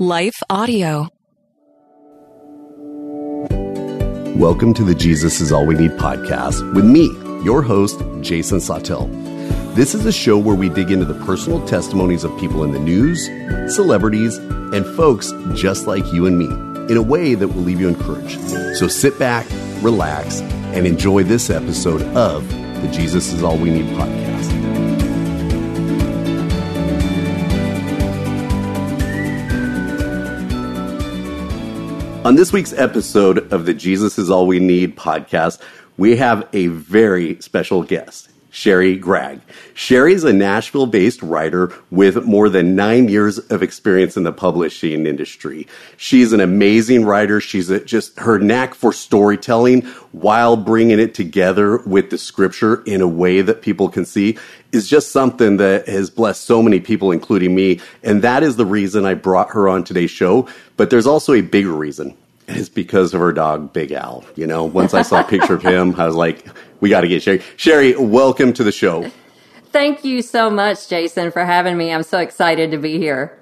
Life 0.00 0.42
Audio. 0.50 1.08
Welcome 4.36 4.74
to 4.74 4.82
the 4.82 4.92
Jesus 4.92 5.40
is 5.40 5.52
All 5.52 5.64
We 5.64 5.76
Need 5.76 5.92
podcast 5.92 6.74
with 6.74 6.84
me, 6.84 7.04
your 7.44 7.62
host, 7.62 8.02
Jason 8.20 8.60
Sawtell. 8.60 9.06
This 9.76 9.94
is 9.94 10.04
a 10.04 10.10
show 10.10 10.36
where 10.36 10.56
we 10.56 10.68
dig 10.68 10.90
into 10.90 11.04
the 11.04 11.24
personal 11.24 11.64
testimonies 11.64 12.24
of 12.24 12.36
people 12.40 12.64
in 12.64 12.72
the 12.72 12.80
news, 12.80 13.26
celebrities, 13.72 14.38
and 14.38 14.84
folks 14.96 15.32
just 15.54 15.86
like 15.86 16.04
you 16.12 16.26
and 16.26 16.40
me 16.40 16.46
in 16.92 16.96
a 16.96 17.02
way 17.02 17.36
that 17.36 17.46
will 17.46 17.62
leave 17.62 17.80
you 17.80 17.86
encouraged. 17.86 18.40
So 18.76 18.88
sit 18.88 19.16
back, 19.16 19.46
relax, 19.80 20.40
and 20.74 20.88
enjoy 20.88 21.22
this 21.22 21.50
episode 21.50 22.02
of 22.16 22.48
the 22.82 22.88
Jesus 22.92 23.32
is 23.32 23.44
All 23.44 23.56
We 23.56 23.70
Need 23.70 23.96
podcast. 23.96 24.63
On 32.24 32.36
this 32.36 32.54
week's 32.54 32.72
episode 32.72 33.52
of 33.52 33.66
the 33.66 33.74
Jesus 33.74 34.18
is 34.18 34.30
All 34.30 34.46
We 34.46 34.58
Need 34.58 34.96
podcast, 34.96 35.60
we 35.98 36.16
have 36.16 36.48
a 36.54 36.68
very 36.68 37.38
special 37.42 37.82
guest. 37.82 38.30
Sherri 38.54 38.96
Gragg. 38.96 39.40
Sherri 39.74 40.14
is 40.14 40.22
a 40.22 40.32
Nashville 40.32 40.86
based 40.86 41.20
writer 41.24 41.72
with 41.90 42.24
more 42.24 42.48
than 42.48 42.76
nine 42.76 43.08
years 43.08 43.38
of 43.38 43.64
experience 43.64 44.16
in 44.16 44.22
the 44.22 44.32
publishing 44.32 45.06
industry. 45.06 45.66
She's 45.96 46.32
an 46.32 46.38
amazing 46.38 47.04
writer. 47.04 47.40
She's 47.40 47.68
a, 47.68 47.84
just 47.84 48.16
her 48.20 48.38
knack 48.38 48.74
for 48.74 48.92
storytelling 48.92 49.82
while 50.12 50.56
bringing 50.56 51.00
it 51.00 51.14
together 51.14 51.78
with 51.78 52.10
the 52.10 52.16
scripture 52.16 52.84
in 52.84 53.00
a 53.00 53.08
way 53.08 53.42
that 53.42 53.60
people 53.60 53.88
can 53.88 54.04
see 54.04 54.38
is 54.70 54.88
just 54.88 55.10
something 55.10 55.56
that 55.56 55.88
has 55.88 56.08
blessed 56.08 56.44
so 56.44 56.62
many 56.62 56.78
people, 56.78 57.10
including 57.10 57.56
me. 57.56 57.80
And 58.04 58.22
that 58.22 58.44
is 58.44 58.54
the 58.54 58.66
reason 58.66 59.04
I 59.04 59.14
brought 59.14 59.50
her 59.50 59.68
on 59.68 59.82
today's 59.82 60.12
show. 60.12 60.48
But 60.76 60.90
there's 60.90 61.08
also 61.08 61.32
a 61.32 61.40
bigger 61.40 61.72
reason. 61.72 62.16
It's 62.46 62.68
because 62.68 63.14
of 63.14 63.20
her 63.20 63.32
dog, 63.32 63.72
Big 63.72 63.90
Al. 63.92 64.24
You 64.36 64.46
know, 64.46 64.64
once 64.64 64.94
I 64.94 65.02
saw 65.02 65.20
a 65.20 65.24
picture 65.24 65.54
of 65.54 65.62
him, 65.62 65.98
I 65.98 66.06
was 66.06 66.14
like, 66.14 66.46
we 66.80 66.88
got 66.90 67.02
to 67.02 67.08
get 67.08 67.22
Sherri. 67.22 67.42
Sherri, 67.56 67.96
welcome 67.96 68.52
to 68.54 68.64
the 68.64 68.72
show. 68.72 69.10
Thank 69.72 70.04
you 70.04 70.22
so 70.22 70.50
much, 70.50 70.88
Jason, 70.88 71.32
for 71.32 71.44
having 71.44 71.76
me. 71.76 71.92
I'm 71.92 72.04
so 72.04 72.18
excited 72.18 72.70
to 72.70 72.78
be 72.78 72.98
here. 72.98 73.38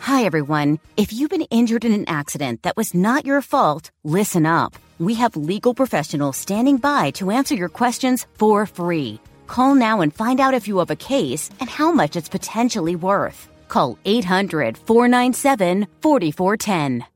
Hi, 0.00 0.24
everyone. 0.24 0.78
If 0.96 1.12
you've 1.12 1.30
been 1.30 1.42
injured 1.50 1.84
in 1.84 1.92
an 1.92 2.08
accident 2.08 2.62
that 2.62 2.76
was 2.76 2.94
not 2.94 3.26
your 3.26 3.42
fault, 3.42 3.90
listen 4.04 4.46
up. 4.46 4.74
We 4.98 5.14
have 5.14 5.36
legal 5.36 5.74
professionals 5.74 6.36
standing 6.36 6.78
by 6.78 7.10
to 7.12 7.30
answer 7.30 7.54
your 7.54 7.68
questions 7.68 8.26
for 8.34 8.66
free. 8.66 9.20
Call 9.46 9.74
now 9.74 10.00
and 10.00 10.14
find 10.14 10.40
out 10.40 10.54
if 10.54 10.66
you 10.66 10.78
have 10.78 10.90
a 10.90 10.96
case 10.96 11.50
and 11.60 11.68
how 11.68 11.92
much 11.92 12.16
it's 12.16 12.28
potentially 12.28 12.96
worth. 12.96 13.48
Call 13.68 13.98
800 14.04 14.78
497 14.78 15.86
4410. 16.00 17.15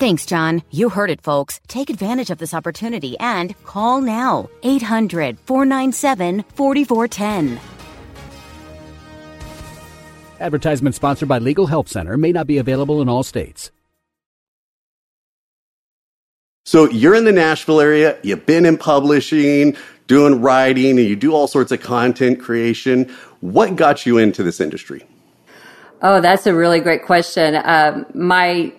Thanks, 0.00 0.24
John. 0.24 0.62
You 0.70 0.88
heard 0.88 1.10
it, 1.10 1.20
folks. 1.20 1.60
Take 1.68 1.90
advantage 1.90 2.30
of 2.30 2.38
this 2.38 2.54
opportunity 2.54 3.18
and 3.18 3.54
call 3.64 4.00
now 4.00 4.48
800 4.62 5.38
497 5.40 6.42
4410. 6.54 7.60
Advertisement 10.40 10.94
sponsored 10.94 11.28
by 11.28 11.36
Legal 11.36 11.66
Help 11.66 11.86
Center 11.86 12.16
may 12.16 12.32
not 12.32 12.46
be 12.46 12.56
available 12.56 13.02
in 13.02 13.10
all 13.10 13.22
states. 13.22 13.70
So 16.64 16.88
you're 16.88 17.14
in 17.14 17.24
the 17.24 17.32
Nashville 17.32 17.82
area, 17.82 18.18
you've 18.22 18.46
been 18.46 18.64
in 18.64 18.78
publishing, 18.78 19.76
doing 20.06 20.40
writing, 20.40 20.98
and 20.98 21.06
you 21.06 21.14
do 21.14 21.34
all 21.34 21.46
sorts 21.46 21.72
of 21.72 21.82
content 21.82 22.40
creation. 22.40 23.04
What 23.40 23.76
got 23.76 24.06
you 24.06 24.16
into 24.16 24.42
this 24.42 24.62
industry? 24.62 25.04
Oh, 26.00 26.22
that's 26.22 26.46
a 26.46 26.54
really 26.54 26.80
great 26.80 27.04
question. 27.04 27.60
Um, 27.62 28.06
my 28.14 28.72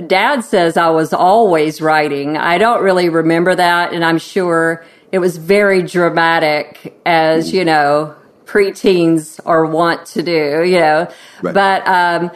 dad 0.00 0.40
says 0.40 0.76
I 0.76 0.90
was 0.90 1.12
always 1.12 1.80
writing. 1.80 2.36
I 2.36 2.58
don't 2.58 2.82
really 2.82 3.08
remember 3.08 3.54
that, 3.54 3.92
and 3.92 4.04
I'm 4.04 4.18
sure 4.18 4.84
it 5.12 5.18
was 5.18 5.36
very 5.36 5.82
dramatic, 5.82 7.00
as 7.06 7.52
you 7.52 7.64
know, 7.64 8.16
preteens 8.44 9.38
are 9.46 9.64
want 9.64 10.06
to 10.06 10.22
do, 10.22 10.64
you 10.64 10.80
know. 10.80 11.08
Right. 11.42 11.54
But 11.54 11.86
um, 11.86 12.30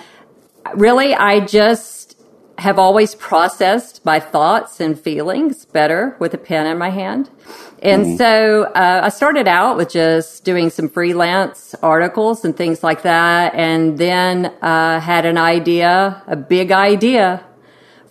really, 0.74 1.14
I 1.14 1.40
just 1.40 1.97
have 2.58 2.78
always 2.78 3.14
processed 3.14 4.04
my 4.04 4.18
thoughts 4.18 4.80
and 4.80 4.98
feelings 4.98 5.64
better 5.64 6.16
with 6.18 6.34
a 6.34 6.38
pen 6.38 6.66
in 6.66 6.76
my 6.76 6.90
hand. 6.90 7.30
And 7.80 8.04
mm-hmm. 8.04 8.16
so 8.16 8.64
uh, 8.74 9.00
I 9.04 9.08
started 9.10 9.46
out 9.46 9.76
with 9.76 9.90
just 9.90 10.44
doing 10.44 10.68
some 10.68 10.88
freelance 10.88 11.76
articles 11.82 12.44
and 12.44 12.56
things 12.56 12.82
like 12.82 13.02
that, 13.02 13.54
and 13.54 13.96
then 13.96 14.46
uh, 14.60 14.98
had 14.98 15.24
an 15.24 15.38
idea, 15.38 16.22
a 16.26 16.36
big 16.36 16.72
idea 16.72 17.44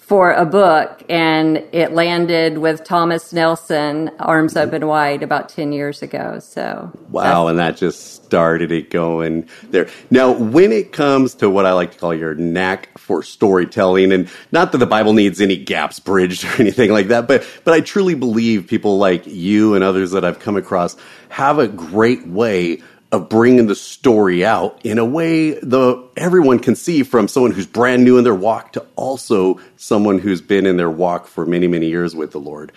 for 0.08 0.32
a 0.32 0.46
book 0.46 1.04
and 1.10 1.58
it 1.74 1.92
landed 1.92 2.60
with 2.60 2.86
Thomas 2.86 3.34
Nelson, 3.34 4.10
Arms 4.20 4.56
Open 4.56 4.88
Wide, 4.88 5.22
about 5.22 5.50
10 5.50 5.74
years 5.74 6.02
ago. 6.02 6.40
So, 6.40 6.94
wow. 7.10 7.48
And 7.48 7.60
that 7.60 7.76
just 7.76 8.24
started 8.24 8.72
it 8.72 8.90
going 8.90 9.50
there. 9.70 9.90
Now, 10.10 10.32
when 10.32 10.72
it 10.72 10.94
comes 10.94 11.36
to 11.36 11.50
what 11.50 11.66
I 11.66 11.74
like 11.74 11.92
to 11.92 11.98
call 11.98 12.16
your 12.16 12.36
knack 12.36 12.98
for 12.98 13.22
storytelling, 13.22 14.14
and 14.14 14.30
not 14.54 14.72
that 14.72 14.78
the 14.78 14.86
Bible 14.86 15.12
needs 15.12 15.42
any 15.42 15.58
gaps 15.58 16.00
bridged 16.00 16.46
or 16.46 16.56
anything 16.62 16.90
like 16.90 17.10
that, 17.10 17.28
but, 17.28 17.46
but 17.66 17.74
I 17.74 17.82
truly 17.82 18.16
believe 18.16 18.68
people 18.68 18.98
like 18.98 19.28
you 19.28 19.76
and 19.76 19.84
others 19.84 20.12
that 20.12 20.24
I've 20.24 20.40
come 20.40 20.56
across 20.56 20.96
have 21.28 21.60
a 21.60 21.68
great 21.68 22.26
way 22.26 22.82
of 23.12 23.30
bringing 23.30 23.68
the 23.68 23.76
story 23.76 24.44
out 24.44 24.80
in 24.84 24.98
a 24.98 25.06
way 25.06 25.52
the 25.52 26.04
everyone 26.18 26.60
can 26.60 26.76
see 26.76 27.04
from 27.04 27.28
someone 27.28 27.52
who's 27.52 27.66
brand 27.66 28.04
new 28.04 28.18
in 28.18 28.24
their 28.24 28.36
walk 28.36 28.74
to 28.74 28.86
also 28.96 29.60
someone 29.78 30.20
who's 30.20 30.42
been 30.42 30.66
in 30.66 30.78
their 30.78 30.90
walk 30.90 31.28
for 31.28 31.46
many 31.46 31.68
many 31.68 31.88
years 31.88 32.16
with 32.16 32.32
the 32.32 32.40
Lord. 32.40 32.72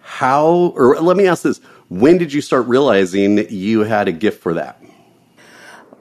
How 0.00 0.72
or 0.76 1.00
let 1.00 1.16
me 1.16 1.26
ask 1.26 1.42
this, 1.42 1.58
when 1.88 2.18
did 2.18 2.32
you 2.32 2.40
start 2.40 2.66
realizing 2.66 3.38
you 3.50 3.80
had 3.80 4.08
a 4.08 4.12
gift 4.12 4.42
for 4.42 4.54
that? 4.54 4.82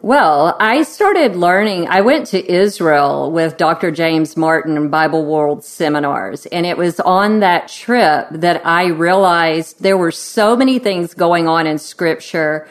Well, 0.04 0.58
I 0.60 0.82
started 0.82 1.36
learning. 1.36 1.88
I 1.88 2.02
went 2.02 2.26
to 2.28 2.52
Israel 2.52 3.32
with 3.32 3.58
Dr. 3.58 3.92
James 3.92 4.36
Martin 4.36 4.76
and 4.76 4.90
Bible 4.90 5.24
World 5.26 5.64
seminars. 5.64 6.48
And 6.48 6.66
it 6.66 6.76
was 6.76 7.00
on 7.00 7.42
that 7.42 7.68
trip 7.68 8.28
that 8.32 8.66
I 8.66 8.88
realized 8.88 9.84
there 9.84 9.98
were 9.98 10.10
so 10.10 10.56
many 10.56 10.80
things 10.80 11.14
going 11.14 11.48
on 11.48 11.68
in 11.68 11.78
scripture 11.78 12.68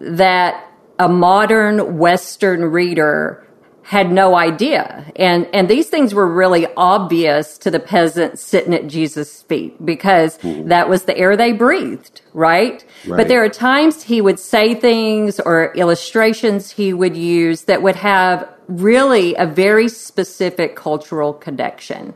that 0.00 0.70
a 0.98 1.08
modern 1.08 1.98
Western 1.98 2.64
reader 2.64 3.44
had 3.88 4.12
no 4.12 4.36
idea. 4.36 5.10
And, 5.16 5.48
and 5.54 5.66
these 5.66 5.88
things 5.88 6.12
were 6.12 6.30
really 6.30 6.66
obvious 6.76 7.56
to 7.56 7.70
the 7.70 7.80
peasants 7.80 8.42
sitting 8.42 8.74
at 8.74 8.86
Jesus' 8.86 9.40
feet 9.44 9.82
because 9.82 10.36
mm-hmm. 10.38 10.68
that 10.68 10.90
was 10.90 11.04
the 11.04 11.16
air 11.16 11.38
they 11.38 11.52
breathed, 11.52 12.20
right? 12.34 12.84
right? 13.06 13.16
But 13.16 13.28
there 13.28 13.42
are 13.42 13.48
times 13.48 14.02
he 14.02 14.20
would 14.20 14.38
say 14.38 14.74
things 14.74 15.40
or 15.40 15.72
illustrations 15.74 16.70
he 16.70 16.92
would 16.92 17.16
use 17.16 17.62
that 17.62 17.80
would 17.80 17.96
have 17.96 18.46
really 18.68 19.34
a 19.36 19.46
very 19.46 19.88
specific 19.88 20.76
cultural 20.76 21.32
connection. 21.32 22.12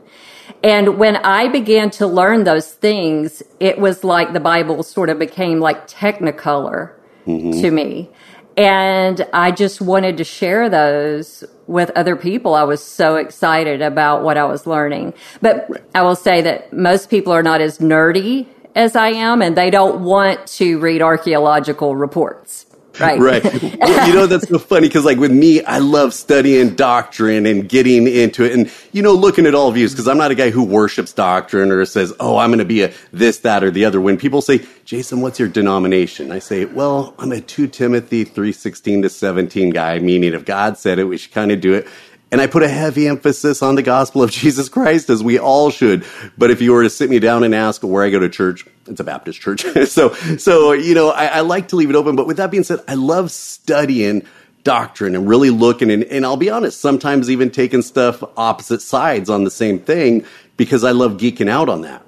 And 0.63 0.99
when 0.99 1.15
I 1.17 1.47
began 1.47 1.89
to 1.91 2.05
learn 2.05 2.43
those 2.43 2.71
things, 2.71 3.41
it 3.59 3.79
was 3.79 4.03
like 4.03 4.33
the 4.33 4.39
Bible 4.39 4.83
sort 4.83 5.09
of 5.09 5.17
became 5.17 5.59
like 5.59 5.87
technicolor 5.87 6.93
mm-hmm. 7.25 7.51
to 7.61 7.71
me. 7.71 8.09
And 8.55 9.27
I 9.33 9.51
just 9.51 9.81
wanted 9.81 10.17
to 10.17 10.23
share 10.23 10.69
those 10.69 11.43
with 11.65 11.89
other 11.95 12.15
people. 12.15 12.53
I 12.53 12.63
was 12.63 12.83
so 12.83 13.15
excited 13.15 13.81
about 13.81 14.23
what 14.23 14.37
I 14.37 14.43
was 14.43 14.67
learning. 14.67 15.13
But 15.41 15.87
I 15.95 16.03
will 16.03 16.15
say 16.15 16.41
that 16.41 16.71
most 16.71 17.09
people 17.09 17.33
are 17.33 17.43
not 17.43 17.61
as 17.61 17.79
nerdy 17.79 18.47
as 18.75 18.95
I 18.95 19.09
am, 19.09 19.41
and 19.41 19.55
they 19.55 19.69
don't 19.69 20.03
want 20.03 20.45
to 20.47 20.79
read 20.79 21.01
archaeological 21.01 21.95
reports. 21.95 22.65
Right. 22.99 23.19
Right. 23.19 23.43
Well, 23.83 24.07
you 24.07 24.13
know, 24.13 24.27
that's 24.27 24.47
so 24.47 24.59
funny 24.59 24.87
because, 24.87 25.03
like, 25.03 25.17
with 25.17 25.31
me, 25.31 25.63
I 25.63 25.79
love 25.79 26.13
studying 26.13 26.75
doctrine 26.75 27.45
and 27.45 27.67
getting 27.67 28.07
into 28.07 28.43
it 28.45 28.53
and, 28.53 28.71
you 28.93 29.01
know, 29.01 29.13
looking 29.13 29.45
at 29.45 29.53
all 29.53 29.71
views 29.71 29.91
because 29.91 30.07
I'm 30.07 30.17
not 30.17 30.31
a 30.31 30.35
guy 30.35 30.51
who 30.51 30.63
worships 30.63 31.11
doctrine 31.11 31.69
or 31.71 31.83
says, 31.85 32.13
oh, 32.19 32.37
I'm 32.37 32.49
going 32.49 32.59
to 32.59 32.65
be 32.65 32.83
a 32.83 32.93
this, 33.11 33.39
that, 33.39 33.63
or 33.63 33.71
the 33.71 33.83
other. 33.85 33.99
When 33.99 34.17
people 34.17 34.41
say, 34.41 34.65
Jason, 34.85 35.21
what's 35.21 35.37
your 35.39 35.49
denomination? 35.49 36.31
I 36.31 36.39
say, 36.39 36.65
well, 36.65 37.13
I'm 37.19 37.31
a 37.31 37.41
2 37.41 37.67
Timothy 37.67 38.23
316 38.23 39.01
to 39.01 39.09
17 39.09 39.71
guy, 39.71 39.99
meaning 39.99 40.33
if 40.33 40.45
God 40.45 40.77
said 40.77 40.97
it, 40.99 41.05
we 41.05 41.17
should 41.17 41.31
kind 41.33 41.51
of 41.51 41.59
do 41.59 41.73
it. 41.73 41.87
And 42.33 42.41
I 42.41 42.47
put 42.47 42.63
a 42.63 42.67
heavy 42.67 43.07
emphasis 43.07 43.61
on 43.61 43.75
the 43.75 43.83
gospel 43.83 44.23
of 44.23 44.31
Jesus 44.41 44.67
Christ, 44.67 45.11
as 45.11 45.21
we 45.21 45.37
all 45.37 45.69
should. 45.69 46.03
But 46.35 46.49
if 46.49 46.63
you 46.63 46.71
were 46.71 46.81
to 46.81 46.89
sit 46.89 47.07
me 47.07 47.19
down 47.19 47.43
and 47.43 47.53
ask 47.53 47.83
where 47.83 48.03
I 48.03 48.09
go 48.09 48.17
to 48.17 48.27
church, 48.27 48.65
it's 48.87 48.99
a 48.99 49.03
Baptist 49.03 49.39
church. 49.39 49.61
so, 49.87 50.13
so, 50.13 50.71
you 50.71 50.95
know, 50.95 51.11
I, 51.11 51.25
I 51.27 51.39
like 51.41 51.67
to 51.67 51.75
leave 51.75 51.91
it 51.91 51.95
open. 51.95 52.15
But 52.15 52.25
with 52.25 52.37
that 52.37 52.49
being 52.49 52.63
said, 52.63 52.79
I 52.87 52.95
love 52.95 53.29
studying 53.29 54.25
doctrine 54.63 55.13
and 55.13 55.27
really 55.27 55.51
looking 55.51 55.91
and, 55.91 56.05
and 56.05 56.25
I'll 56.25 56.35
be 56.35 56.49
honest, 56.49 56.81
sometimes 56.81 57.29
even 57.29 57.51
taking 57.51 57.83
stuff 57.83 58.23
opposite 58.35 58.81
sides 58.81 59.29
on 59.29 59.43
the 59.43 59.51
same 59.51 59.77
thing 59.77 60.25
because 60.57 60.83
I 60.83 60.91
love 60.91 61.17
geeking 61.17 61.49
out 61.49 61.69
on 61.69 61.81
that. 61.81 62.03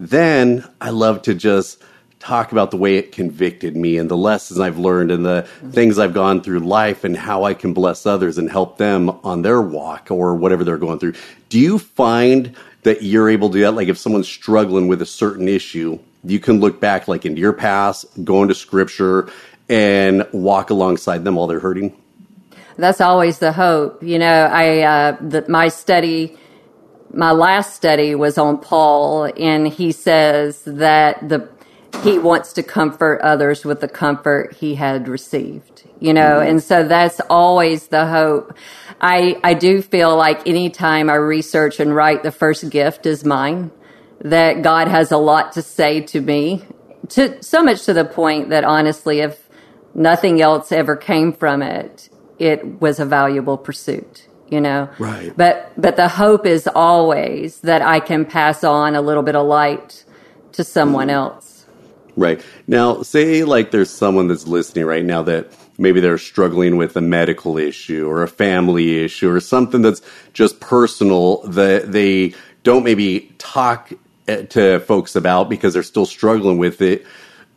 Then 0.00 0.66
I 0.80 0.88
love 0.88 1.20
to 1.22 1.34
just 1.34 1.82
talk 2.26 2.50
about 2.50 2.72
the 2.72 2.76
way 2.76 2.96
it 2.96 3.12
convicted 3.12 3.76
me 3.76 3.98
and 3.98 4.10
the 4.10 4.16
lessons 4.16 4.58
I've 4.58 4.78
learned 4.78 5.12
and 5.12 5.24
the 5.24 5.42
things 5.70 5.96
I've 5.96 6.12
gone 6.12 6.42
through 6.42 6.58
life 6.58 7.04
and 7.04 7.16
how 7.16 7.44
I 7.44 7.54
can 7.54 7.72
bless 7.72 8.04
others 8.04 8.36
and 8.36 8.50
help 8.50 8.78
them 8.78 9.10
on 9.22 9.42
their 9.42 9.62
walk 9.62 10.10
or 10.10 10.34
whatever 10.34 10.64
they're 10.64 10.76
going 10.76 10.98
through. 10.98 11.14
Do 11.50 11.60
you 11.60 11.78
find 11.78 12.56
that 12.82 13.04
you're 13.04 13.28
able 13.28 13.50
to 13.50 13.58
do 13.58 13.60
that? 13.60 13.72
Like 13.72 13.86
if 13.86 13.96
someone's 13.96 14.28
struggling 14.28 14.88
with 14.88 15.02
a 15.02 15.06
certain 15.06 15.46
issue, 15.46 16.00
you 16.24 16.40
can 16.40 16.58
look 16.58 16.80
back 16.80 17.06
like 17.06 17.24
into 17.24 17.40
your 17.40 17.52
past, 17.52 18.06
go 18.24 18.42
into 18.42 18.56
scripture 18.56 19.30
and 19.68 20.26
walk 20.32 20.70
alongside 20.70 21.22
them 21.22 21.36
while 21.36 21.46
they're 21.46 21.60
hurting? 21.60 21.96
That's 22.76 23.00
always 23.00 23.38
the 23.38 23.52
hope. 23.52 24.02
You 24.02 24.18
know, 24.18 24.46
I, 24.52 24.80
uh, 24.80 25.16
the, 25.20 25.44
my 25.48 25.68
study, 25.68 26.36
my 27.12 27.30
last 27.30 27.74
study 27.74 28.16
was 28.16 28.36
on 28.36 28.58
Paul, 28.58 29.32
and 29.38 29.68
he 29.68 29.92
says 29.92 30.62
that 30.64 31.28
the 31.28 31.55
he 32.02 32.18
wants 32.18 32.52
to 32.54 32.62
comfort 32.62 33.20
others 33.22 33.64
with 33.64 33.80
the 33.80 33.88
comfort 33.88 34.54
he 34.54 34.74
had 34.74 35.08
received. 35.08 35.84
You 35.98 36.12
know, 36.12 36.40
mm-hmm. 36.40 36.50
and 36.50 36.62
so 36.62 36.84
that's 36.84 37.20
always 37.30 37.88
the 37.88 38.06
hope. 38.06 38.54
I 39.00 39.40
I 39.42 39.54
do 39.54 39.80
feel 39.82 40.16
like 40.16 40.46
anytime 40.46 41.08
I 41.08 41.14
research 41.14 41.80
and 41.80 41.94
write, 41.94 42.22
the 42.22 42.32
first 42.32 42.68
gift 42.70 43.06
is 43.06 43.24
mine. 43.24 43.70
That 44.20 44.62
God 44.62 44.88
has 44.88 45.12
a 45.12 45.18
lot 45.18 45.52
to 45.52 45.62
say 45.62 46.00
to 46.00 46.20
me, 46.20 46.64
to 47.10 47.42
so 47.42 47.62
much 47.62 47.84
to 47.84 47.92
the 47.92 48.04
point 48.04 48.50
that 48.50 48.64
honestly, 48.64 49.20
if 49.20 49.48
nothing 49.94 50.40
else 50.40 50.72
ever 50.72 50.96
came 50.96 51.32
from 51.32 51.62
it, 51.62 52.08
it 52.38 52.80
was 52.80 53.00
a 53.00 53.04
valuable 53.06 53.56
pursuit 53.56 54.26
you 54.48 54.60
know 54.60 54.88
right 54.98 55.36
but 55.36 55.72
but 55.76 55.96
the 55.96 56.08
hope 56.08 56.46
is 56.46 56.68
always 56.68 57.60
that 57.60 57.82
i 57.82 57.98
can 57.98 58.24
pass 58.24 58.62
on 58.62 58.94
a 58.94 59.00
little 59.00 59.22
bit 59.22 59.34
of 59.34 59.46
light 59.46 60.04
to 60.52 60.62
someone 60.62 61.08
mm-hmm. 61.08 61.16
else 61.16 61.55
right 62.16 62.42
now 62.66 63.02
say 63.02 63.44
like 63.44 63.70
there's 63.70 63.90
someone 63.90 64.28
that's 64.28 64.46
listening 64.46 64.84
right 64.84 65.04
now 65.04 65.22
that 65.22 65.50
maybe 65.78 66.00
they're 66.00 66.18
struggling 66.18 66.76
with 66.76 66.96
a 66.96 67.00
medical 67.00 67.58
issue 67.58 68.08
or 68.08 68.22
a 68.22 68.28
family 68.28 69.04
issue 69.04 69.30
or 69.30 69.40
something 69.40 69.82
that's 69.82 70.00
just 70.32 70.60
personal 70.60 71.42
that 71.42 71.92
they 71.92 72.34
don't 72.62 72.84
maybe 72.84 73.32
talk 73.38 73.92
eh, 74.28 74.42
to 74.42 74.80
folks 74.80 75.14
about 75.14 75.48
because 75.48 75.74
they're 75.74 75.82
still 75.82 76.06
struggling 76.06 76.58
with 76.58 76.80
it 76.80 77.06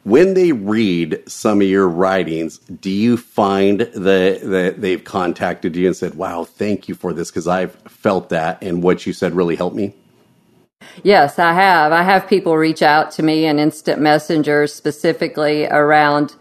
when 0.04 0.34
they 0.34 0.54
read 0.54 1.22
some 1.28 1.62
of 1.62 1.68
your 1.68 1.88
writings, 1.88 2.58
do 2.60 2.90
you 2.90 3.18
find 3.18 3.82
that, 3.82 4.42
that 4.42 4.82
they've 4.82 5.04
contacted 5.04 5.76
you 5.76 5.88
and 5.88 5.96
said, 5.96 6.16
wow, 6.16 6.46
thank 6.46 6.88
you 6.88 6.96
for 6.96 7.14
this 7.14 7.30
because 7.30 7.48
I've 7.48 7.76
felt 7.88 8.30
that 8.30 8.64
and 8.64 8.82
what 8.82 9.06
you 9.06 9.14
said 9.14 9.36
really 9.36 9.56
helped 9.56 9.76
me? 9.76 9.94
Yes, 11.04 11.40
I 11.40 11.54
have. 11.54 11.92
I 11.92 12.04
have 12.04 12.28
people 12.28 12.58
reach 12.58 12.82
out 12.82 13.12
to 13.12 13.24
me 13.24 13.46
in 13.46 13.60
instant 13.60 14.02
messenger 14.02 14.68
specifically 14.68 15.66
around 15.66 16.36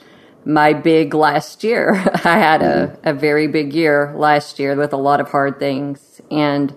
my 0.44 0.72
big 0.72 1.14
last 1.14 1.62
year. 1.62 1.94
I 2.24 2.38
had 2.38 2.62
a, 2.62 2.88
mm-hmm. 2.88 3.08
a 3.08 3.12
very 3.12 3.46
big 3.46 3.72
year 3.72 4.12
last 4.16 4.58
year 4.58 4.74
with 4.76 4.92
a 4.92 4.96
lot 4.96 5.20
of 5.20 5.30
hard 5.30 5.58
things. 5.58 6.20
And 6.30 6.74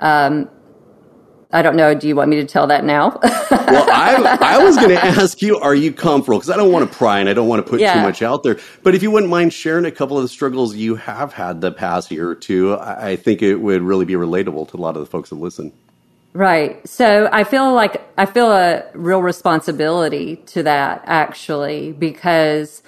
um, 0.00 0.50
I 1.52 1.62
don't 1.62 1.76
know. 1.76 1.94
Do 1.94 2.08
you 2.08 2.16
want 2.16 2.30
me 2.30 2.36
to 2.36 2.46
tell 2.46 2.66
that 2.66 2.84
now? 2.84 3.18
well, 3.22 3.90
I, 3.90 4.38
I 4.40 4.58
was 4.58 4.76
going 4.76 4.90
to 4.90 5.04
ask 5.04 5.40
you, 5.40 5.58
are 5.58 5.74
you 5.74 5.92
comfortable? 5.92 6.38
Because 6.38 6.50
I 6.50 6.56
don't 6.56 6.72
want 6.72 6.90
to 6.90 6.96
pry 6.96 7.20
and 7.20 7.28
I 7.28 7.34
don't 7.34 7.48
want 7.48 7.64
to 7.64 7.70
put 7.70 7.80
yeah. 7.80 7.94
too 7.94 8.00
much 8.00 8.22
out 8.22 8.42
there. 8.42 8.58
But 8.82 8.94
if 8.94 9.02
you 9.02 9.10
wouldn't 9.10 9.30
mind 9.30 9.52
sharing 9.52 9.84
a 9.84 9.92
couple 9.92 10.16
of 10.16 10.24
the 10.24 10.28
struggles 10.28 10.74
you 10.74 10.96
have 10.96 11.32
had 11.32 11.60
the 11.60 11.70
past 11.70 12.10
year 12.10 12.28
or 12.28 12.34
two, 12.34 12.74
I, 12.74 13.10
I 13.10 13.16
think 13.16 13.40
it 13.40 13.56
would 13.56 13.82
really 13.82 14.04
be 14.04 14.14
relatable 14.14 14.70
to 14.70 14.76
a 14.76 14.78
lot 14.78 14.96
of 14.96 15.00
the 15.00 15.06
folks 15.06 15.30
that 15.30 15.36
listen. 15.36 15.72
Right. 16.34 16.86
So 16.88 17.28
I 17.30 17.44
feel 17.44 17.72
like 17.72 18.02
I 18.18 18.26
feel 18.26 18.50
a 18.50 18.90
real 18.92 19.22
responsibility 19.22 20.36
to 20.46 20.64
that 20.64 21.02
actually 21.06 21.92
because 21.92 22.82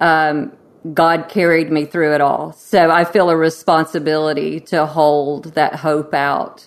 um, 0.00 0.52
God 0.94 1.28
carried 1.28 1.70
me 1.70 1.84
through 1.84 2.14
it 2.14 2.20
all. 2.20 2.52
So 2.54 2.90
I 2.90 3.04
feel 3.04 3.30
a 3.30 3.36
responsibility 3.36 4.58
to 4.60 4.84
hold 4.84 5.54
that 5.54 5.76
hope 5.76 6.12
out 6.12 6.66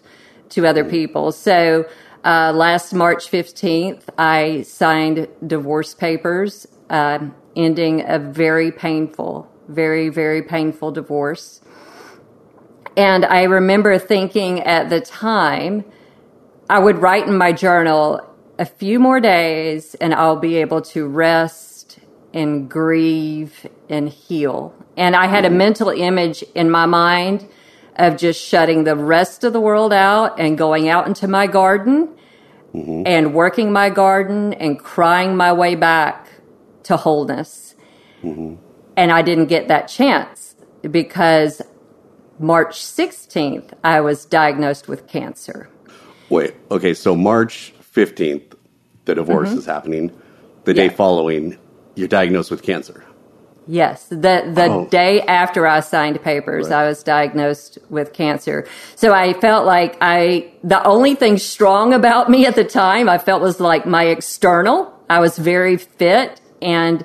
to 0.51 0.65
other 0.65 0.85
people. 0.85 1.33
So 1.33 1.85
uh, 2.23 2.53
last 2.55 2.93
March 2.93 3.29
15th, 3.29 4.03
I 4.17 4.61
signed 4.61 5.27
divorce 5.45 5.93
papers, 5.93 6.65
uh, 6.89 7.27
ending 7.57 8.05
a 8.07 8.19
very 8.19 8.71
painful, 8.71 9.51
very, 9.67 10.07
very 10.07 10.43
painful 10.43 10.91
divorce. 10.91 11.59
And 12.95 13.25
I 13.25 13.43
remember 13.43 13.97
thinking 13.97 14.61
at 14.61 14.89
the 14.89 15.01
time, 15.01 15.83
I 16.69 16.79
would 16.79 16.99
write 16.99 17.27
in 17.27 17.37
my 17.37 17.51
journal 17.51 18.21
a 18.57 18.65
few 18.65 18.99
more 18.99 19.19
days 19.19 19.95
and 19.95 20.13
I'll 20.13 20.39
be 20.39 20.57
able 20.57 20.81
to 20.81 21.07
rest 21.07 21.99
and 22.33 22.69
grieve 22.69 23.67
and 23.89 24.07
heal. 24.07 24.73
And 24.95 25.15
I 25.15 25.27
had 25.27 25.45
a 25.45 25.49
mental 25.49 25.89
image 25.89 26.43
in 26.55 26.69
my 26.69 26.85
mind 26.85 27.47
of 27.95 28.17
just 28.17 28.41
shutting 28.41 28.83
the 28.83 28.95
rest 28.95 29.43
of 29.43 29.53
the 29.53 29.59
world 29.59 29.91
out 29.91 30.39
and 30.39 30.57
going 30.57 30.87
out 30.87 31.07
into 31.07 31.27
my 31.27 31.47
garden 31.47 32.09
mm-hmm. 32.73 33.03
and 33.05 33.33
working 33.33 33.71
my 33.71 33.89
garden 33.89 34.53
and 34.53 34.79
crying 34.79 35.35
my 35.35 35.51
way 35.51 35.75
back 35.75 36.27
to 36.83 36.97
wholeness. 36.97 37.75
Mm-hmm. 38.23 38.55
And 38.95 39.11
I 39.11 39.21
didn't 39.21 39.47
get 39.47 39.67
that 39.67 39.87
chance 39.87 40.55
because 40.89 41.61
March 42.39 42.79
16th, 42.79 43.73
I 43.83 44.01
was 44.01 44.25
diagnosed 44.25 44.87
with 44.87 45.07
cancer. 45.07 45.69
Wait, 46.31 46.55
okay, 46.71 46.93
so 46.93 47.13
March 47.13 47.73
15th, 47.93 48.55
the 49.03 49.15
divorce 49.15 49.49
mm-hmm. 49.49 49.57
is 49.57 49.65
happening. 49.65 50.17
The 50.63 50.73
yeah. 50.73 50.87
day 50.87 50.89
following, 50.89 51.57
you're 51.95 52.07
diagnosed 52.07 52.49
with 52.49 52.63
cancer. 52.63 53.03
Yes, 53.67 54.07
the 54.07 54.15
the 54.55 54.67
oh. 54.69 54.87
day 54.87 55.21
after 55.21 55.67
I 55.67 55.81
signed 55.81 56.21
papers, 56.23 56.69
right. 56.69 56.79
I 56.79 56.87
was 56.87 57.03
diagnosed 57.03 57.79
with 57.89 58.13
cancer. 58.13 58.65
So 58.95 59.13
I 59.13 59.33
felt 59.33 59.65
like 59.65 59.97
I 59.99 60.53
the 60.63 60.81
only 60.83 61.15
thing 61.15 61.37
strong 61.37 61.93
about 62.01 62.29
me 62.29 62.45
at 62.45 62.55
the 62.55 62.63
time 62.63 63.09
I 63.09 63.17
felt 63.17 63.41
was 63.41 63.59
like 63.59 63.85
my 63.85 64.05
external. 64.05 64.97
I 65.09 65.19
was 65.19 65.37
very 65.37 65.75
fit 65.75 66.39
and 66.61 67.03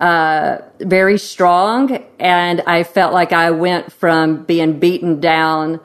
uh, 0.00 0.58
very 0.80 1.18
strong, 1.18 2.02
and 2.18 2.62
I 2.62 2.84
felt 2.84 3.12
like 3.12 3.34
I 3.34 3.50
went 3.50 3.92
from 3.92 4.44
being 4.44 4.78
beaten 4.78 5.20
down 5.20 5.78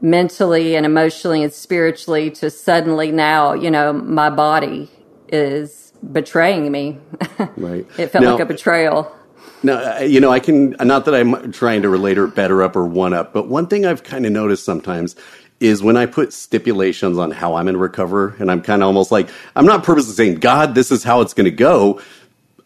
mentally 0.00 0.76
and 0.76 0.86
emotionally 0.86 1.42
and 1.42 1.52
spiritually 1.52 2.30
to 2.30 2.50
suddenly 2.50 3.10
now, 3.10 3.52
you 3.52 3.70
know, 3.70 3.92
my 3.92 4.30
body 4.30 4.90
is 5.28 5.92
betraying 6.12 6.70
me. 6.70 6.98
Right. 7.56 7.86
it 7.98 8.08
felt 8.08 8.24
now, 8.24 8.32
like 8.32 8.40
a 8.40 8.46
betrayal. 8.46 9.14
Now, 9.62 9.98
uh, 9.98 10.00
you 10.00 10.20
know, 10.20 10.30
I 10.30 10.40
can, 10.40 10.70
not 10.80 11.04
that 11.04 11.14
I'm 11.14 11.52
trying 11.52 11.82
to 11.82 11.88
relate 11.88 12.18
or 12.18 12.26
better 12.26 12.62
up 12.62 12.76
or 12.76 12.84
one 12.84 13.12
up, 13.12 13.32
but 13.32 13.48
one 13.48 13.66
thing 13.66 13.86
I've 13.86 14.02
kind 14.04 14.26
of 14.26 14.32
noticed 14.32 14.64
sometimes 14.64 15.16
is 15.60 15.82
when 15.82 15.96
I 15.96 16.06
put 16.06 16.32
stipulations 16.32 17.18
on 17.18 17.30
how 17.30 17.54
I'm 17.54 17.64
going 17.64 17.74
to 17.74 17.80
recover, 17.80 18.36
and 18.38 18.50
I'm 18.50 18.62
kind 18.62 18.82
of 18.82 18.86
almost 18.86 19.10
like, 19.10 19.28
I'm 19.56 19.66
not 19.66 19.82
purposely 19.82 20.14
saying, 20.14 20.36
God, 20.36 20.74
this 20.74 20.92
is 20.92 21.02
how 21.02 21.20
it's 21.20 21.34
going 21.34 21.46
to 21.46 21.50
go. 21.50 22.00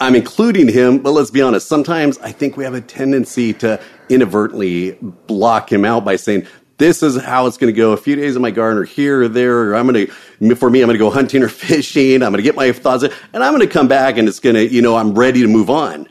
I'm 0.01 0.15
including 0.15 0.69
him, 0.69 0.99
but 0.99 1.13
let's 1.13 1.31
be 1.31 1.41
honest, 1.41 1.69
sometimes 1.69 2.19
I 2.19 2.33
think 2.33 2.57
we 2.57 2.65
have 2.65 2.75
a 2.75 2.81
tendency 2.81 3.53
to 3.55 3.81
inadvertently 4.09 4.93
block 5.27 5.73
him 5.73 5.85
out 5.85 6.05
by 6.05 6.17
saying, 6.17 6.47
this 6.83 7.03
is 7.03 7.21
how 7.21 7.47
it's 7.47 7.57
going 7.57 7.73
to 7.73 7.77
go. 7.77 7.93
A 7.93 7.97
few 7.97 8.17
days 8.17 8.37
in 8.37 8.43
my 8.43 8.51
garden 8.51 8.79
or 8.79 8.85
here 8.85 9.23
or 9.23 9.29
there, 9.29 9.71
or 9.71 9.77
I'm 9.77 9.87
going 9.87 10.09
to, 10.09 10.57
for 10.57 10.69
me, 10.69 10.83
I'm 10.83 10.89
going 10.89 10.99
to 10.99 11.05
go 11.05 11.11
hunting 11.11 11.43
or 11.43 11.49
fishing. 11.49 12.23
I'm 12.23 12.33
going 12.33 12.37
to 12.37 12.43
get 12.43 12.57
my 12.57 12.73
thoughts, 12.73 13.05
and 13.05 13.45
I'm 13.45 13.55
going 13.55 13.67
to 13.67 13.73
come 13.73 13.89
back 13.89 14.19
and 14.19 14.29
it's 14.29 14.41
going 14.41 14.57
to, 14.57 14.69
you 14.69 14.83
know, 14.83 14.97
I'm 14.97 15.15
ready 15.15 15.43
to 15.43 15.49
move 15.49 15.71
on 15.71 16.09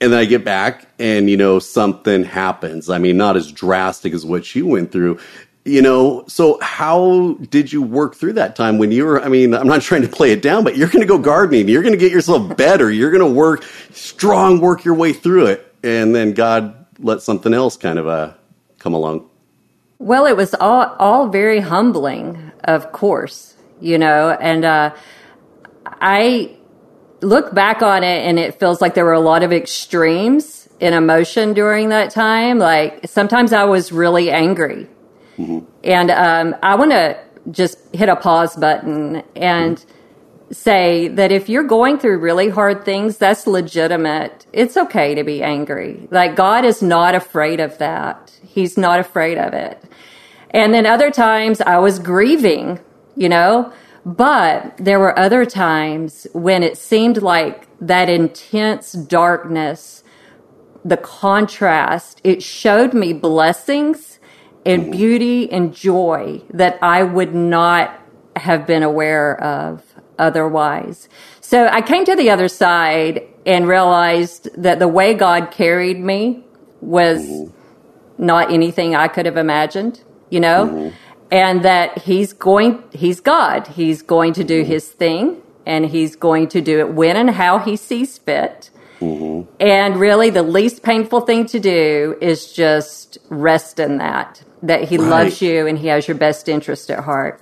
and 0.00 0.12
then 0.12 0.20
I 0.20 0.24
get 0.24 0.44
back 0.44 0.86
and, 0.98 1.28
you 1.28 1.36
know, 1.36 1.58
something 1.58 2.24
happens. 2.24 2.88
I 2.88 2.98
mean, 2.98 3.16
not 3.16 3.36
as 3.36 3.50
drastic 3.50 4.12
as 4.12 4.24
what 4.24 4.54
you 4.54 4.66
went 4.66 4.92
through, 4.92 5.18
you 5.64 5.82
know. 5.82 6.24
So, 6.28 6.58
how 6.60 7.36
did 7.50 7.72
you 7.72 7.82
work 7.82 8.14
through 8.14 8.34
that 8.34 8.54
time 8.54 8.78
when 8.78 8.92
you 8.92 9.04
were? 9.04 9.22
I 9.22 9.28
mean, 9.28 9.54
I'm 9.54 9.66
not 9.66 9.82
trying 9.82 10.02
to 10.02 10.08
play 10.08 10.30
it 10.30 10.42
down, 10.42 10.64
but 10.64 10.76
you're 10.76 10.88
going 10.88 11.00
to 11.00 11.06
go 11.06 11.18
gardening. 11.18 11.68
You're 11.68 11.82
going 11.82 11.94
to 11.94 11.98
get 11.98 12.12
yourself 12.12 12.56
better. 12.56 12.90
You're 12.90 13.10
going 13.10 13.26
to 13.26 13.34
work 13.34 13.64
strong, 13.92 14.60
work 14.60 14.84
your 14.84 14.94
way 14.94 15.12
through 15.12 15.46
it. 15.46 15.74
And 15.82 16.14
then 16.14 16.32
God 16.32 16.86
let 16.98 17.22
something 17.22 17.54
else 17.54 17.76
kind 17.76 17.98
of 17.98 18.08
uh, 18.08 18.34
come 18.78 18.94
along. 18.94 19.27
Well, 19.98 20.26
it 20.26 20.36
was 20.36 20.54
all, 20.54 20.94
all 20.98 21.28
very 21.28 21.60
humbling, 21.60 22.52
of 22.64 22.92
course, 22.92 23.54
you 23.80 23.98
know, 23.98 24.30
and 24.30 24.64
uh, 24.64 24.94
I 25.84 26.56
look 27.20 27.52
back 27.52 27.82
on 27.82 28.04
it 28.04 28.26
and 28.26 28.38
it 28.38 28.58
feels 28.60 28.80
like 28.80 28.94
there 28.94 29.04
were 29.04 29.12
a 29.12 29.20
lot 29.20 29.42
of 29.42 29.52
extremes 29.52 30.68
in 30.80 30.94
emotion 30.94 31.52
during 31.52 31.88
that 31.88 32.10
time. 32.10 32.58
Like 32.58 33.08
sometimes 33.08 33.52
I 33.52 33.64
was 33.64 33.90
really 33.90 34.30
angry. 34.30 34.86
Mm-hmm. 35.36 35.60
And 35.84 36.10
um, 36.10 36.56
I 36.62 36.74
want 36.76 36.92
to 36.92 37.18
just 37.50 37.78
hit 37.94 38.08
a 38.08 38.16
pause 38.16 38.56
button 38.56 39.22
and 39.34 39.78
mm-hmm. 39.78 40.52
say 40.52 41.08
that 41.08 41.32
if 41.32 41.48
you're 41.48 41.64
going 41.64 41.98
through 41.98 42.18
really 42.18 42.48
hard 42.48 42.84
things, 42.84 43.16
that's 43.18 43.46
legitimate. 43.46 44.46
It's 44.52 44.76
okay 44.76 45.14
to 45.14 45.24
be 45.24 45.42
angry. 45.42 46.08
Like 46.10 46.36
God 46.36 46.64
is 46.64 46.82
not 46.82 47.14
afraid 47.14 47.60
of 47.60 47.78
that. 47.78 48.32
He's 48.58 48.76
not 48.76 48.98
afraid 48.98 49.38
of 49.38 49.54
it. 49.54 49.80
And 50.50 50.74
then 50.74 50.84
other 50.84 51.12
times 51.12 51.60
I 51.60 51.78
was 51.78 52.00
grieving, 52.00 52.80
you 53.14 53.28
know, 53.28 53.72
but 54.04 54.76
there 54.78 54.98
were 54.98 55.16
other 55.16 55.44
times 55.44 56.26
when 56.32 56.64
it 56.64 56.76
seemed 56.76 57.22
like 57.22 57.68
that 57.80 58.08
intense 58.08 58.94
darkness, 58.94 60.02
the 60.84 60.96
contrast, 60.96 62.20
it 62.24 62.42
showed 62.42 62.94
me 62.94 63.12
blessings 63.12 64.18
and 64.66 64.90
beauty 64.90 65.48
and 65.52 65.72
joy 65.72 66.42
that 66.50 66.80
I 66.82 67.04
would 67.04 67.36
not 67.36 67.96
have 68.34 68.66
been 68.66 68.82
aware 68.82 69.40
of 69.40 69.84
otherwise. 70.18 71.08
So 71.40 71.68
I 71.68 71.80
came 71.80 72.04
to 72.06 72.16
the 72.16 72.30
other 72.30 72.48
side 72.48 73.22
and 73.46 73.68
realized 73.68 74.48
that 74.60 74.80
the 74.80 74.88
way 74.88 75.14
God 75.14 75.52
carried 75.52 76.00
me 76.00 76.44
was 76.80 77.52
not 78.18 78.50
anything 78.50 78.94
I 78.94 79.08
could 79.08 79.26
have 79.26 79.36
imagined, 79.36 80.02
you 80.30 80.40
know? 80.40 80.66
Mm-hmm 80.66 80.96
and 81.30 81.62
that 81.64 81.98
he's 81.98 82.32
going, 82.32 82.82
he's 82.92 83.20
God. 83.20 83.66
He's 83.66 84.02
going 84.02 84.32
to 84.34 84.44
do 84.44 84.62
his 84.62 84.88
thing 84.88 85.42
and 85.66 85.86
he's 85.86 86.16
going 86.16 86.48
to 86.48 86.60
do 86.60 86.80
it 86.80 86.94
when 86.94 87.16
and 87.16 87.30
how 87.30 87.58
he 87.58 87.76
sees 87.76 88.18
fit. 88.18 88.70
Mm-hmm. 89.00 89.50
And 89.60 89.96
really, 89.96 90.30
the 90.30 90.42
least 90.42 90.82
painful 90.82 91.20
thing 91.20 91.46
to 91.46 91.60
do 91.60 92.16
is 92.20 92.52
just 92.52 93.18
rest 93.28 93.78
in 93.78 93.98
that, 93.98 94.42
that 94.62 94.84
he 94.84 94.96
right. 94.96 95.08
loves 95.08 95.42
you 95.42 95.66
and 95.66 95.78
he 95.78 95.88
has 95.88 96.08
your 96.08 96.16
best 96.16 96.48
interest 96.48 96.90
at 96.90 97.04
heart. 97.04 97.40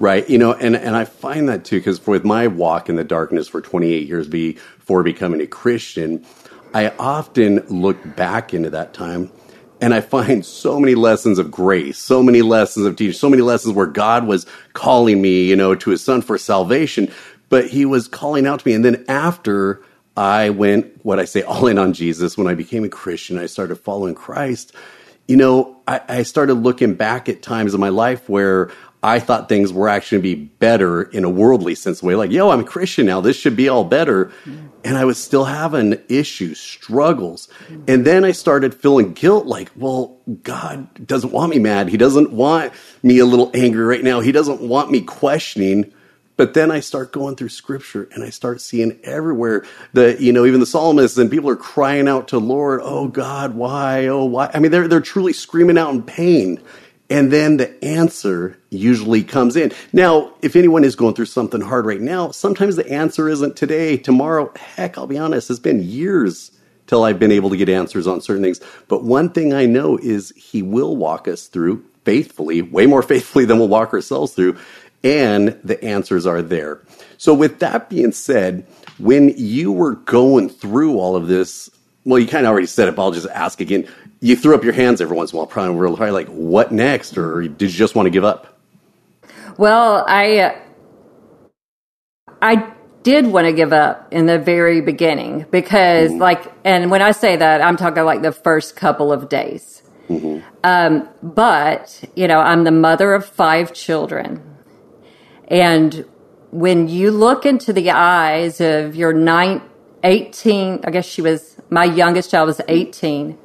Right. 0.00 0.28
You 0.28 0.38
know, 0.38 0.54
and, 0.54 0.74
and 0.74 0.96
I 0.96 1.04
find 1.04 1.48
that 1.50 1.64
too, 1.64 1.78
because 1.78 2.04
with 2.06 2.24
my 2.24 2.46
walk 2.46 2.88
in 2.88 2.96
the 2.96 3.04
darkness 3.04 3.46
for 3.46 3.60
28 3.60 4.08
years 4.08 4.26
before 4.26 5.02
becoming 5.02 5.42
a 5.42 5.46
Christian, 5.46 6.24
I 6.72 6.88
often 6.98 7.60
look 7.68 8.16
back 8.16 8.54
into 8.54 8.70
that 8.70 8.94
time 8.94 9.30
and 9.80 9.94
I 9.94 10.00
find 10.00 10.44
so 10.44 10.78
many 10.78 10.94
lessons 10.94 11.38
of 11.38 11.50
grace, 11.50 11.98
so 11.98 12.22
many 12.22 12.42
lessons 12.42 12.86
of 12.86 12.96
teaching, 12.96 13.14
so 13.14 13.30
many 13.30 13.42
lessons 13.42 13.74
where 13.74 13.86
God 13.86 14.26
was 14.26 14.46
calling 14.72 15.20
me, 15.22 15.44
you 15.44 15.56
know, 15.56 15.74
to 15.74 15.90
his 15.90 16.02
son 16.02 16.22
for 16.22 16.36
salvation, 16.38 17.10
but 17.48 17.66
he 17.66 17.84
was 17.84 18.06
calling 18.08 18.46
out 18.46 18.60
to 18.60 18.68
me. 18.68 18.74
And 18.74 18.84
then 18.84 19.04
after 19.08 19.82
I 20.16 20.50
went, 20.50 21.04
what 21.04 21.18
I 21.18 21.24
say, 21.24 21.42
all 21.42 21.66
in 21.66 21.78
on 21.78 21.92
Jesus, 21.92 22.36
when 22.36 22.46
I 22.46 22.54
became 22.54 22.84
a 22.84 22.88
Christian, 22.88 23.38
I 23.38 23.46
started 23.46 23.76
following 23.76 24.14
Christ, 24.14 24.74
you 25.26 25.36
know, 25.36 25.80
I, 25.86 26.00
I 26.08 26.22
started 26.24 26.54
looking 26.54 26.94
back 26.94 27.28
at 27.28 27.40
times 27.40 27.72
in 27.72 27.80
my 27.80 27.88
life 27.88 28.28
where 28.28 28.70
I 29.02 29.18
thought 29.18 29.48
things 29.48 29.72
were 29.72 29.88
actually 29.88 30.20
be 30.20 30.34
better 30.34 31.02
in 31.02 31.24
a 31.24 31.30
worldly 31.30 31.74
sense 31.74 32.02
way. 32.02 32.14
Like, 32.14 32.30
yo, 32.30 32.50
I'm 32.50 32.60
a 32.60 32.64
Christian 32.64 33.06
now. 33.06 33.20
This 33.20 33.36
should 33.36 33.56
be 33.56 33.68
all 33.68 33.84
better. 33.84 34.26
Mm. 34.44 34.68
And 34.84 34.98
I 34.98 35.04
was 35.04 35.18
still 35.18 35.44
having 35.44 35.98
issues, 36.08 36.60
struggles. 36.60 37.48
Mm. 37.68 37.88
And 37.88 38.06
then 38.06 38.24
I 38.24 38.32
started 38.32 38.74
feeling 38.74 39.14
guilt 39.14 39.46
like, 39.46 39.70
well, 39.74 40.18
God 40.42 41.06
doesn't 41.06 41.32
want 41.32 41.50
me 41.50 41.58
mad. 41.58 41.88
He 41.88 41.96
doesn't 41.96 42.30
want 42.30 42.72
me 43.02 43.18
a 43.18 43.26
little 43.26 43.50
angry 43.54 43.84
right 43.84 44.04
now. 44.04 44.20
He 44.20 44.32
doesn't 44.32 44.60
want 44.60 44.90
me 44.90 45.00
questioning. 45.00 45.92
But 46.36 46.54
then 46.54 46.70
I 46.70 46.80
start 46.80 47.12
going 47.12 47.36
through 47.36 47.50
scripture 47.50 48.08
and 48.12 48.24
I 48.24 48.30
start 48.30 48.62
seeing 48.62 48.98
everywhere 49.02 49.64
that, 49.92 50.20
you 50.20 50.32
know, 50.32 50.46
even 50.46 50.60
the 50.60 50.64
psalmists 50.66 51.18
and 51.18 51.30
people 51.30 51.50
are 51.50 51.56
crying 51.56 52.08
out 52.08 52.28
to 52.28 52.38
Lord, 52.38 52.80
oh 52.82 53.08
God, 53.08 53.54
why? 53.54 54.06
Oh, 54.06 54.24
why? 54.24 54.50
I 54.52 54.58
mean, 54.58 54.70
they're, 54.70 54.88
they're 54.88 55.02
truly 55.02 55.34
screaming 55.34 55.76
out 55.76 55.92
in 55.92 56.02
pain. 56.02 56.62
And 57.10 57.32
then 57.32 57.56
the 57.56 57.84
answer 57.84 58.56
usually 58.70 59.24
comes 59.24 59.56
in. 59.56 59.72
Now, 59.92 60.32
if 60.42 60.54
anyone 60.54 60.84
is 60.84 60.94
going 60.94 61.14
through 61.14 61.26
something 61.26 61.60
hard 61.60 61.84
right 61.84 62.00
now, 62.00 62.30
sometimes 62.30 62.76
the 62.76 62.88
answer 62.88 63.28
isn't 63.28 63.56
today, 63.56 63.96
tomorrow. 63.96 64.52
Heck, 64.56 64.96
I'll 64.96 65.08
be 65.08 65.18
honest, 65.18 65.50
it's 65.50 65.58
been 65.58 65.82
years 65.82 66.52
till 66.86 67.02
I've 67.02 67.18
been 67.18 67.32
able 67.32 67.50
to 67.50 67.56
get 67.56 67.68
answers 67.68 68.06
on 68.06 68.20
certain 68.20 68.42
things. 68.42 68.60
But 68.86 69.02
one 69.02 69.28
thing 69.30 69.52
I 69.52 69.66
know 69.66 69.98
is 69.98 70.32
He 70.36 70.62
will 70.62 70.96
walk 70.96 71.26
us 71.26 71.48
through 71.48 71.84
faithfully, 72.04 72.62
way 72.62 72.86
more 72.86 73.02
faithfully 73.12 73.44
than 73.44 73.58
we'll 73.58 73.68
walk 73.68 73.92
ourselves 73.92 74.32
through, 74.32 74.56
and 75.02 75.58
the 75.64 75.82
answers 75.84 76.26
are 76.26 76.42
there. 76.42 76.80
So, 77.18 77.34
with 77.34 77.58
that 77.58 77.90
being 77.90 78.12
said, 78.12 78.66
when 78.98 79.34
you 79.36 79.72
were 79.72 79.94
going 79.94 80.48
through 80.48 80.98
all 80.98 81.16
of 81.16 81.26
this, 81.26 81.70
well, 82.04 82.18
you 82.18 82.28
kind 82.28 82.46
of 82.46 82.50
already 82.50 82.66
said 82.66 82.88
it, 82.88 82.96
but 82.96 83.02
I'll 83.02 83.12
just 83.12 83.28
ask 83.28 83.60
again 83.60 83.88
you 84.20 84.36
threw 84.36 84.54
up 84.54 84.62
your 84.62 84.74
hands 84.74 85.00
every 85.00 85.16
once 85.16 85.32
in 85.32 85.36
a 85.36 85.38
while, 85.38 85.46
probably 85.46 85.76
real 85.76 85.96
high, 85.96 86.10
like, 86.10 86.28
what 86.28 86.70
next? 86.70 87.16
Or 87.16 87.42
did 87.42 87.72
you 87.72 87.78
just 87.78 87.94
want 87.94 88.06
to 88.06 88.10
give 88.10 88.24
up? 88.24 88.58
Well, 89.56 90.04
I, 90.06 90.60
I 92.42 92.72
did 93.02 93.26
want 93.26 93.46
to 93.46 93.52
give 93.52 93.72
up 93.72 94.12
in 94.12 94.26
the 94.26 94.38
very 94.38 94.82
beginning 94.82 95.46
because, 95.50 96.10
mm-hmm. 96.10 96.20
like, 96.20 96.52
and 96.64 96.90
when 96.90 97.00
I 97.02 97.12
say 97.12 97.36
that, 97.36 97.62
I'm 97.62 97.76
talking 97.76 98.04
like 98.04 98.22
the 98.22 98.32
first 98.32 98.76
couple 98.76 99.12
of 99.12 99.28
days. 99.28 99.82
Mm-hmm. 100.08 100.46
Um, 100.64 101.08
but, 101.22 102.02
you 102.14 102.28
know, 102.28 102.40
I'm 102.40 102.64
the 102.64 102.72
mother 102.72 103.14
of 103.14 103.24
five 103.24 103.72
children. 103.72 104.42
And 105.48 106.04
when 106.50 106.88
you 106.88 107.10
look 107.10 107.46
into 107.46 107.72
the 107.72 107.90
eyes 107.90 108.60
of 108.60 108.96
your 108.96 109.12
nine, 109.12 109.62
18, 110.02 110.80
I 110.84 110.90
guess 110.90 111.06
she 111.06 111.22
was, 111.22 111.56
my 111.70 111.84
youngest 111.84 112.30
child 112.30 112.48
was 112.48 112.60
18 112.68 113.38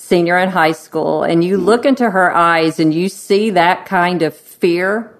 senior 0.00 0.38
in 0.38 0.48
high 0.48 0.72
school, 0.72 1.22
and 1.22 1.44
you 1.44 1.58
look 1.58 1.84
into 1.84 2.10
her 2.10 2.34
eyes 2.34 2.80
and 2.80 2.92
you 2.92 3.08
see 3.08 3.50
that 3.50 3.86
kind 3.86 4.22
of 4.22 4.34
fear, 4.34 5.14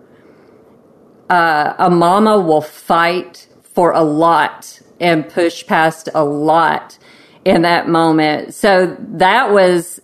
uh, 1.28 1.74
a 1.78 1.90
mama 1.90 2.40
will 2.40 2.62
fight 2.62 3.46
for 3.62 3.92
a 3.92 4.02
lot 4.02 4.80
and 4.98 5.28
push 5.28 5.66
past 5.66 6.08
a 6.14 6.24
lot 6.24 6.98
in 7.44 7.62
that 7.62 7.88
moment. 7.88 8.54
So 8.54 8.96
that 8.98 9.52
was 9.52 10.00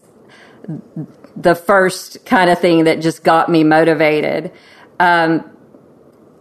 the 1.37 1.55
first 1.55 2.25
kind 2.25 2.49
of 2.51 2.59
thing 2.61 2.85
that 2.85 3.01
just 3.01 3.25
got 3.25 3.49
me 3.49 3.65
motivated. 3.65 4.53
Um, 5.01 5.51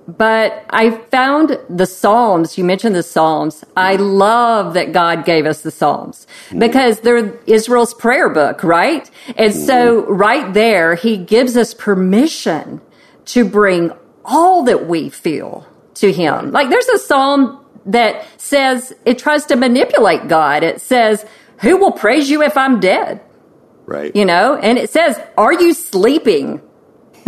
but 0.08 0.66
I 0.70 0.92
found 0.92 1.60
the 1.70 1.86
Psalms. 1.86 2.58
You 2.58 2.64
mentioned 2.64 2.96
the 2.96 3.04
Psalms. 3.04 3.64
I 3.76 3.96
love 3.96 4.76
that 4.76 4.92
God 4.92 5.26
gave 5.26 5.46
us 5.46 5.62
the 5.62 5.72
Psalms 5.72 6.28
because 6.58 7.00
they're 7.00 7.36
Israel's 7.46 7.94
prayer 7.94 8.30
book, 8.30 8.64
right? 8.64 9.10
And 9.36 9.54
so 9.54 10.06
right 10.06 10.54
there, 10.54 10.96
he 10.96 11.18
gives 11.18 11.58
us 11.58 11.74
permission 11.74 12.82
to 13.26 13.46
bring 13.46 13.92
all 14.24 14.64
that 14.64 14.88
we 14.88 15.10
feel 15.10 15.68
to 15.96 16.12
him. 16.12 16.52
Like 16.52 16.70
there's 16.70 16.88
a 16.90 17.00
Psalm 17.00 17.66
that 17.88 18.26
says 18.40 18.94
it 19.06 19.18
tries 19.18 19.46
to 19.46 19.56
manipulate 19.56 20.28
God. 20.28 20.64
It 20.64 20.82
says, 20.82 21.26
who 21.62 21.78
will 21.78 21.92
praise 21.92 22.30
you 22.30 22.44
if 22.44 22.58
I'm 22.58 22.80
dead? 22.80 23.22
Right. 23.86 24.16
You 24.16 24.26
know, 24.26 24.56
and 24.56 24.78
it 24.78 24.90
says, 24.90 25.20
are 25.38 25.54
you 25.54 25.74
sleeping? 25.74 26.62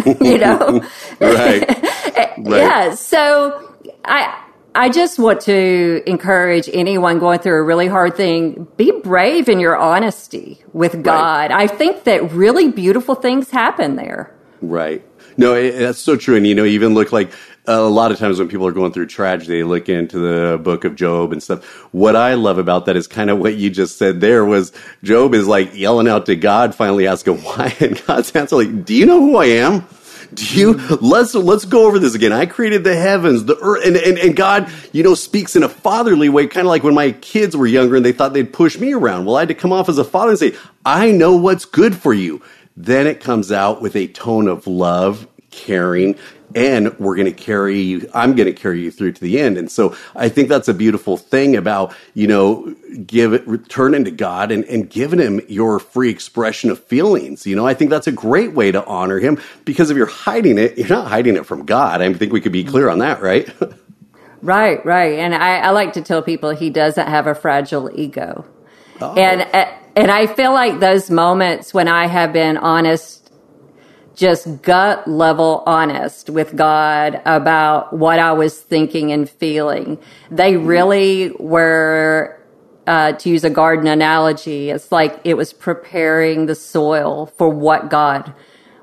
you 0.22 0.38
know? 0.38 0.82
right. 1.22 1.68
right. 2.38 2.38
Yeah. 2.38 2.96
So 2.96 3.76
I, 4.06 4.44
I 4.76 4.90
just 4.90 5.18
want 5.18 5.42
to 5.42 6.04
encourage 6.06 6.70
anyone 6.72 7.20
going 7.20 7.40
through 7.40 7.60
a 7.60 7.64
really 7.64 7.88
hard 7.88 8.16
thing, 8.16 8.68
be 8.78 8.92
brave 8.92 9.50
in 9.50 9.60
your 9.60 9.76
honesty 9.76 10.64
with 10.74 11.04
God. 11.04 11.52
Right. 11.52 11.62
I 11.62 11.68
think 11.68 12.04
that 12.04 12.32
really 12.32 12.72
beautiful 12.72 13.16
things 13.16 13.50
happen 13.50 13.96
there. 13.96 14.34
Right. 14.62 15.04
No, 15.36 15.54
it, 15.54 15.78
that's 15.78 16.00
so 16.00 16.16
true. 16.16 16.36
And, 16.36 16.46
you 16.46 16.56
know, 16.56 16.66
even 16.66 16.94
look 16.94 17.12
like 17.12 17.32
a 17.68 17.82
lot 17.82 18.12
of 18.12 18.18
times 18.18 18.40
when 18.40 18.48
people 18.48 18.66
are 18.66 18.72
going 18.72 18.94
through 18.94 19.08
tragedy, 19.08 19.58
they 19.58 19.64
look 19.64 19.90
into 19.90 20.20
the 20.20 20.58
book 20.58 20.86
of 20.86 20.96
Job 20.96 21.34
and 21.34 21.44
stuff. 21.44 21.64
What 21.94 22.16
I 22.16 22.36
love 22.36 22.58
about 22.58 22.86
that 22.86 22.96
is 22.96 23.08
kind 23.08 23.30
of 23.30 23.40
what 23.40 23.56
you 23.56 23.70
just 23.70 23.98
said 23.98 24.22
there 24.22 24.46
was 24.46 24.72
Job 25.04 25.34
is 25.34 25.48
like 25.48 25.76
yelling 25.76 26.08
out 26.08 26.26
to 26.28 26.36
God, 26.36 26.74
finally 26.74 27.08
asking 27.08 27.44
why. 27.44 27.76
And 27.88 28.02
God's 28.08 28.32
answer 28.32 28.56
like, 28.56 28.86
do 28.86 28.94
you 28.94 29.06
know 29.06 29.20
who 29.20 29.38
I 29.38 29.46
am? 29.46 29.86
Do 30.34 30.60
you 30.60 30.74
let's 30.74 31.34
let's 31.36 31.64
go 31.64 31.88
over 31.88 32.00
this 32.00 32.16
again. 32.16 32.34
I 32.34 32.48
created 32.48 32.84
the 32.84 32.96
heavens, 32.96 33.46
the 33.46 33.58
earth, 33.62 33.86
and, 33.86 33.96
and, 33.96 34.18
and 34.18 34.36
God, 34.36 34.70
you 34.92 35.04
know, 35.04 35.14
speaks 35.14 35.56
in 35.56 35.64
a 35.64 35.70
fatherly 35.70 36.28
way, 36.28 36.48
kind 36.48 36.66
of 36.66 36.70
like 36.70 36.84
when 36.84 36.96
my 36.96 37.12
kids 37.12 37.56
were 37.56 37.68
younger 37.68 37.96
and 37.96 38.06
they 38.06 38.12
thought 38.12 38.34
they'd 38.34 38.52
push 38.52 38.78
me 38.78 38.94
around. 38.94 39.26
Well, 39.26 39.38
I 39.38 39.42
had 39.42 39.48
to 39.50 39.54
come 39.54 39.72
off 39.72 39.88
as 39.88 39.98
a 39.98 40.04
father 40.04 40.32
and 40.32 40.40
say, 40.40 40.56
I 40.86 41.12
know 41.12 41.36
what's 41.38 41.66
good 41.66 41.96
for 41.96 42.14
you. 42.14 42.42
Then 42.76 43.08
it 43.08 43.22
comes 43.22 43.52
out 43.52 43.82
with 43.82 43.96
a 43.96 44.08
tone 44.08 44.48
of 44.48 44.68
love, 44.68 45.28
caring, 45.52 46.16
and 46.56 46.98
we're 47.00 47.16
going 47.16 47.26
to 47.26 47.44
carry 47.44 47.80
you 47.80 48.10
i'm 48.14 48.36
going 48.36 48.46
to 48.46 48.54
carry 48.54 48.82
you 48.82 48.90
through 48.90 49.12
to 49.12 49.22
the 49.22 49.40
end. 49.40 49.58
And 49.58 49.72
so 49.72 49.96
i 50.16 50.30
think 50.30 50.50
that's 50.50 50.68
a 50.68 50.74
beautiful 50.74 51.18
thing 51.18 51.56
about 51.56 51.94
you 52.14 52.28
know 52.28 52.74
give 53.06 53.34
it 53.34 53.46
returning 53.48 54.06
to 54.06 54.12
god 54.12 54.52
and, 54.52 54.64
and 54.66 54.90
giving 54.90 55.20
him 55.20 55.42
your 55.48 55.80
free 55.80 56.10
expression 56.10 56.70
of 56.70 56.84
feelings 56.86 57.46
you 57.46 57.56
know? 57.56 57.68
I 57.68 57.74
think 57.74 57.90
that's 57.90 58.08
a 58.08 58.12
great 58.12 58.54
way 58.54 58.72
to 58.72 58.86
honor 58.86 59.20
him 59.20 59.42
because 59.66 59.90
if 59.90 59.98
you're 59.98 60.06
hiding 60.06 60.58
it 60.58 60.78
you're 60.78 60.88
not 60.88 61.08
hiding 61.08 61.36
it 61.36 61.46
from 61.46 61.66
god. 61.66 62.02
I 62.02 62.14
think 62.14 62.32
we 62.32 62.42
could 62.42 62.54
be 62.54 62.64
clear 62.64 62.90
on 62.90 63.00
that 63.00 63.22
right? 63.22 63.50
Right 64.42 64.86
right. 64.86 65.18
And 65.18 65.34
I, 65.34 65.58
I 65.58 65.70
like 65.72 65.94
to 65.94 66.02
tell 66.02 66.22
people 66.22 66.52
he 66.52 66.70
doesn't 66.70 67.08
have 67.08 67.28
a 67.28 67.34
fragile 67.34 67.90
ego. 67.94 68.46
Oh. 69.02 69.16
And 69.16 69.42
and 69.96 70.12
I 70.12 70.28
feel 70.28 70.54
like 70.54 70.80
those 70.80 71.10
moments 71.10 71.74
when 71.74 71.88
I 71.88 72.08
have 72.08 72.34
been 72.34 72.58
honest, 72.58 73.27
just 74.18 74.62
gut 74.62 75.08
level 75.08 75.64
honest 75.66 76.30
with 76.30 76.56
God 76.56 77.22
about 77.24 77.94
what 77.94 78.20
I 78.20 78.34
was 78.34 78.60
thinking 78.60 79.14
and 79.14 79.30
feeling, 79.30 79.98
they 80.30 80.54
mm-hmm. 80.54 80.68
really 80.68 81.32
were. 81.40 82.34
Uh, 82.88 83.12
to 83.12 83.28
use 83.28 83.44
a 83.44 83.50
garden 83.50 83.86
analogy, 83.86 84.70
it's 84.70 84.94
like 84.94 85.20
it 85.26 85.34
was 85.34 85.52
preparing 85.52 86.46
the 86.46 86.56
soil 86.56 87.26
for 87.38 87.50
what 87.50 87.90
God 87.90 88.34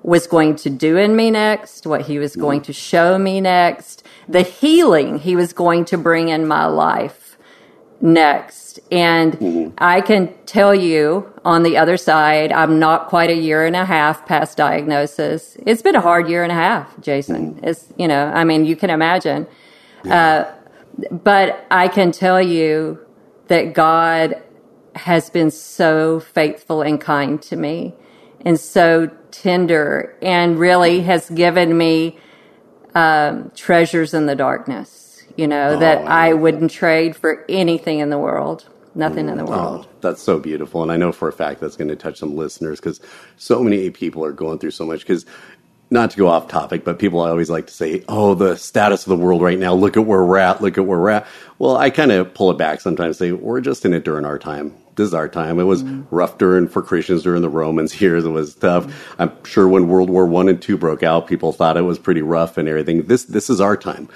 was 0.03 0.27
going 0.27 0.57
to 0.57 0.69
do 0.69 0.99
in 0.99 1.17
me 1.17 1.31
next, 1.31 1.87
what 1.87 2.03
he 2.03 2.19
was 2.19 2.33
mm-hmm. 2.33 2.43
going 2.43 2.61
to 2.61 2.73
show 2.75 3.17
me 3.19 3.41
next, 3.41 4.07
the 4.29 4.43
healing 4.43 5.19
he 5.19 5.35
was 5.35 5.55
going 5.55 5.87
to 5.87 5.97
bring 5.97 6.29
in 6.29 6.47
my 6.47 6.67
life 6.67 7.39
next. 8.03 8.64
And 8.91 9.33
mm-hmm. 9.35 9.75
I 9.79 10.01
can 10.01 10.35
tell 10.47 10.75
you 10.75 11.33
on 11.45 11.63
the 11.63 11.77
other 11.77 11.97
side, 11.97 12.53
I'm 12.53 12.79
not 12.79 13.09
quite 13.09 13.31
a 13.31 13.37
year 13.37 13.65
and 13.67 13.77
a 13.77 13.85
half 13.85 14.27
past 14.27 14.57
diagnosis. 14.57 15.57
It's 15.67 15.83
been 15.83 15.97
a 15.97 16.01
hard 16.01 16.29
year 16.29 16.43
and 16.43 16.53
a 16.53 16.57
half, 16.57 16.99
Jason. 17.01 17.55
Mm-hmm. 17.55 17.65
It's, 17.65 17.87
you 17.99 18.09
know, 18.09 18.27
I 18.27 18.45
mean, 18.45 18.65
you 18.65 18.77
can 18.77 18.91
imagine. 18.91 19.47
Yeah. 20.05 20.15
Uh, 20.15 21.09
but 21.11 21.67
I 21.71 21.89
can 21.89 22.13
tell 22.13 22.41
you 22.41 22.99
that 23.49 23.75
God 23.75 24.41
has 24.95 25.31
been 25.31 25.51
so 25.51 26.21
faithful 26.21 26.83
and 26.83 27.01
kind 27.01 27.43
to 27.43 27.57
me 27.57 27.95
and 28.45 28.59
so 28.61 29.11
tender 29.31 30.17
and 30.23 30.59
really 30.59 31.01
has 31.01 31.29
given 31.31 31.77
me 31.77 32.19
um, 32.95 33.51
treasures 33.57 34.15
in 34.15 34.27
the 34.27 34.37
darkness, 34.37 34.91
you 35.37 35.47
know, 35.47 35.71
oh, 35.71 35.79
that 35.79 36.07
I 36.07 36.33
wouldn't 36.33 36.71
trade 36.71 37.17
for 37.17 37.45
anything 37.49 37.99
in 37.99 38.11
the 38.11 38.19
world. 38.19 38.67
Nothing 38.95 39.29
in 39.29 39.39
the 39.39 39.45
world. 39.45 39.87
Oh, 39.89 39.97
that's 40.01 40.23
so 40.23 40.39
beautiful. 40.39 40.83
And 40.83 40.93
I 40.93 40.97
know 40.97 41.11
for 41.11 41.29
a 41.29 41.33
fact 41.33 41.61
that's 41.61 41.77
going 41.77 41.89
to 41.89 41.97
touch 41.97 42.19
some 42.19 42.37
listeners 42.37 42.79
because 42.79 43.01
so 43.37 43.63
many 43.63 43.91
people 43.91 44.25
are 44.25 44.33
going 44.33 44.61
through 44.61 44.71
so 44.71 44.87
much. 44.87 45.01
Because, 45.01 45.27
not 45.91 46.11
to 46.11 46.17
go 46.17 46.29
off 46.29 46.49
topic, 46.49 46.85
but 46.85 46.99
people 46.99 47.21
always 47.21 47.51
like 47.51 47.67
to 47.67 47.73
say, 47.73 48.03
oh, 48.09 48.35
the 48.35 48.57
status 48.57 49.05
of 49.07 49.11
the 49.11 49.23
world 49.23 49.43
right 49.43 49.59
now, 49.59 49.75
look 49.75 49.97
at 49.97 50.07
where 50.07 50.25
we're 50.25 50.39
at, 50.39 50.63
look 50.63 50.79
at 50.79 50.87
where 50.87 50.99
we're 50.99 51.11
at. 51.11 51.27
Well, 51.59 51.77
I 51.77 51.91
kind 51.91 52.11
of 52.11 52.33
pull 52.35 52.51
it 52.51 52.59
back 52.59 52.81
sometimes 52.81 53.19
say, 53.19 53.33
we're 53.33 53.61
just 53.61 53.85
in 53.85 53.95
it 53.95 54.05
during 54.05 54.25
our 54.25 54.39
time 54.39 54.75
this 54.97 55.09
is 55.09 55.15
our 55.15 55.29
time. 55.29 55.59
It 55.59 55.65
was 55.65 55.83
mm. 55.83 56.07
rough 56.11 56.39
during 56.39 56.69
for 56.69 56.83
Christians 56.83 57.23
during 57.23 57.43
the 57.43 57.49
Romans 57.49 58.01
years. 58.01 58.25
It 58.25 58.31
was 58.31 58.55
tough. 58.55 58.87
Mm. 58.87 58.93
I'm 59.19 59.45
sure 59.45 59.69
when 59.69 59.89
World 59.89 60.11
War 60.11 60.27
One 60.27 60.49
and 60.49 60.61
Two 60.61 60.77
broke 60.77 61.03
out, 61.03 61.27
people 61.27 61.53
thought 61.53 61.77
it 61.77 61.83
was 61.83 61.99
pretty 61.99 62.23
rough 62.23 62.59
and 62.59 62.69
everything. 62.69 63.03
This 63.03 63.25
this 63.25 63.51
is 63.51 63.61
our 63.61 63.77
time. 63.77 64.09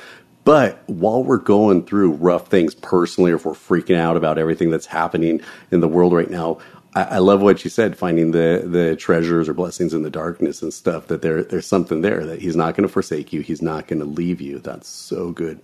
But 0.49 0.83
while 0.89 1.23
we're 1.23 1.37
going 1.37 1.85
through 1.85 2.13
rough 2.13 2.49
things 2.49 2.75
personally, 2.75 3.33
or 3.33 3.35
if 3.35 3.45
we're 3.45 3.53
freaking 3.53 3.99
out 3.99 4.17
about 4.17 4.39
everything 4.39 4.71
that's 4.71 4.87
happening 4.87 5.43
in 5.71 5.81
the 5.81 5.89
world 5.89 6.15
right 6.15 6.31
now, 6.31 6.57
I, 6.95 7.03
I 7.03 7.19
love 7.19 7.43
what 7.43 7.65
you 7.65 7.69
said, 7.69 7.99
finding 7.99 8.31
the 8.31 8.63
the 8.65 8.97
treasures 8.97 9.47
or 9.47 9.53
blessings 9.53 9.93
in 9.93 10.05
the 10.05 10.09
darkness 10.09 10.63
and 10.63 10.73
stuff. 10.73 11.09
That 11.09 11.21
there 11.21 11.45
there's 11.45 11.67
something 11.67 12.01
there 12.01 12.25
that 12.25 12.41
He's 12.41 12.57
not 12.57 12.75
going 12.75 12.89
to 12.89 12.91
forsake 12.91 13.31
you. 13.31 13.43
He's 13.43 13.61
not 13.61 13.89
going 13.89 13.99
to 13.99 14.07
leave 14.07 14.41
you. 14.41 14.59
That's 14.59 14.89
so 14.89 15.33
good. 15.33 15.61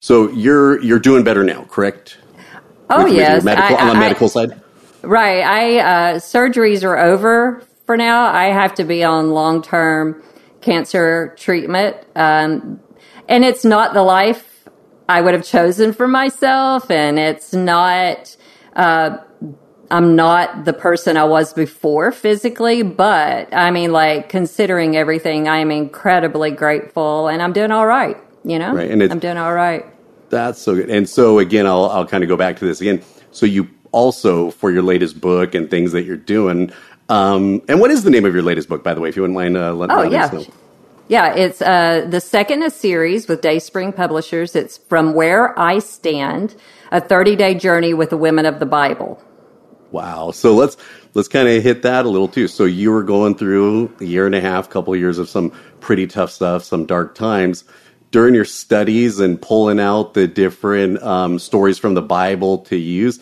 So 0.00 0.30
you're 0.30 0.80
you're 0.80 1.00
doing 1.00 1.24
better 1.24 1.42
now, 1.42 1.64
correct? 1.64 2.18
Oh 2.88 3.02
with, 3.02 3.14
yes, 3.14 3.38
with 3.38 3.46
medical, 3.46 3.78
I, 3.78 3.80
on 3.80 3.88
the 3.88 3.94
medical 3.94 4.28
side. 4.28 4.62
Right. 5.02 5.42
I 5.42 5.78
uh, 5.80 6.14
surgeries 6.20 6.84
are 6.84 6.96
over 6.96 7.64
for 7.84 7.96
now. 7.96 8.26
I 8.26 8.44
have 8.52 8.76
to 8.76 8.84
be 8.84 9.02
on 9.02 9.32
long 9.32 9.60
term 9.60 10.22
cancer 10.64 11.34
treatment, 11.38 11.96
um, 12.16 12.80
and 13.28 13.44
it's 13.44 13.64
not 13.64 13.94
the 13.94 14.02
life 14.02 14.68
I 15.08 15.20
would 15.20 15.34
have 15.34 15.44
chosen 15.44 15.92
for 15.92 16.08
myself, 16.08 16.90
and 16.90 17.18
it's 17.18 17.52
not. 17.52 18.36
Uh, 18.74 19.18
I'm 19.90 20.16
not 20.16 20.64
the 20.64 20.72
person 20.72 21.16
I 21.16 21.24
was 21.24 21.52
before 21.52 22.10
physically, 22.10 22.82
but 22.82 23.52
I 23.52 23.70
mean, 23.70 23.92
like 23.92 24.30
considering 24.30 24.96
everything, 24.96 25.46
I 25.46 25.58
am 25.58 25.70
incredibly 25.70 26.50
grateful, 26.50 27.28
and 27.28 27.42
I'm 27.42 27.52
doing 27.52 27.70
all 27.70 27.86
right. 27.86 28.16
You 28.44 28.58
know, 28.58 28.74
right. 28.74 28.90
and 28.90 29.02
I'm 29.02 29.18
doing 29.18 29.36
all 29.36 29.54
right. 29.54 29.84
That's 30.30 30.60
so 30.60 30.74
good. 30.74 30.90
And 30.90 31.08
so 31.08 31.38
again, 31.38 31.66
I'll 31.66 31.86
I'll 31.90 32.06
kind 32.06 32.24
of 32.24 32.28
go 32.28 32.36
back 32.36 32.58
to 32.58 32.64
this 32.64 32.80
again. 32.80 33.02
So 33.30 33.46
you 33.46 33.68
also 33.92 34.50
for 34.50 34.70
your 34.70 34.82
latest 34.82 35.20
book 35.20 35.54
and 35.54 35.70
things 35.70 35.92
that 35.92 36.02
you're 36.02 36.16
doing. 36.16 36.72
Um, 37.08 37.62
and 37.68 37.80
what 37.80 37.90
is 37.90 38.02
the 38.02 38.10
name 38.10 38.24
of 38.24 38.32
your 38.32 38.42
latest 38.42 38.68
book, 38.68 38.82
by 38.82 38.94
the 38.94 39.00
way, 39.00 39.08
if 39.08 39.16
you 39.16 39.22
wouldn't 39.22 39.36
mind? 39.36 39.56
Uh, 39.56 39.72
let, 39.74 39.90
oh 39.90 40.02
yeah, 40.02 40.30
know. 40.32 40.46
yeah. 41.08 41.34
It's 41.34 41.60
uh, 41.60 42.06
the 42.08 42.20
second 42.20 42.60
in 42.62 42.66
a 42.66 42.70
series 42.70 43.28
with 43.28 43.40
Dayspring 43.40 43.92
Publishers. 43.92 44.56
It's 44.56 44.78
from 44.78 45.14
where 45.14 45.58
I 45.58 45.80
stand, 45.80 46.54
a 46.90 47.00
30 47.00 47.36
day 47.36 47.54
journey 47.54 47.94
with 47.94 48.10
the 48.10 48.16
women 48.16 48.46
of 48.46 48.58
the 48.58 48.66
Bible. 48.66 49.22
Wow. 49.90 50.30
So 50.30 50.54
let's 50.54 50.76
let's 51.12 51.28
kind 51.28 51.48
of 51.48 51.62
hit 51.62 51.82
that 51.82 52.06
a 52.06 52.08
little 52.08 52.28
too. 52.28 52.48
So 52.48 52.64
you 52.64 52.90
were 52.90 53.02
going 53.04 53.36
through 53.36 53.94
a 54.00 54.04
year 54.04 54.26
and 54.26 54.34
a 54.34 54.40
half, 54.40 54.70
couple 54.70 54.94
of 54.94 55.00
years 55.00 55.18
of 55.18 55.28
some 55.28 55.50
pretty 55.80 56.06
tough 56.06 56.30
stuff, 56.30 56.64
some 56.64 56.86
dark 56.86 57.14
times 57.14 57.64
during 58.14 58.32
your 58.32 58.44
studies 58.44 59.18
and 59.18 59.42
pulling 59.42 59.80
out 59.80 60.14
the 60.14 60.28
different 60.28 61.02
um, 61.02 61.36
stories 61.36 61.80
from 61.80 61.94
the 61.94 62.00
Bible 62.00 62.58
to 62.58 62.76
use, 62.76 63.18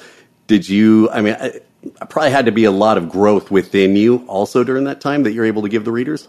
did 0.48 0.68
you? 0.68 1.08
I 1.08 1.22
mean, 1.22 1.34
I 1.40 1.60
probably 2.08 2.30
had 2.30 2.46
to 2.46 2.52
be 2.52 2.64
a 2.64 2.70
lot 2.70 2.98
of 2.98 3.08
growth 3.08 3.50
within 3.50 3.96
you 3.96 4.24
also 4.28 4.64
during 4.64 4.84
that 4.84 5.00
time 5.00 5.22
that 5.24 5.32
you're 5.32 5.44
able 5.44 5.62
to 5.62 5.68
give 5.68 5.84
the 5.84 5.92
readers. 5.92 6.28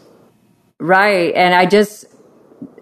Right, 0.80 1.34
and 1.36 1.54
I 1.54 1.66
just 1.66 2.06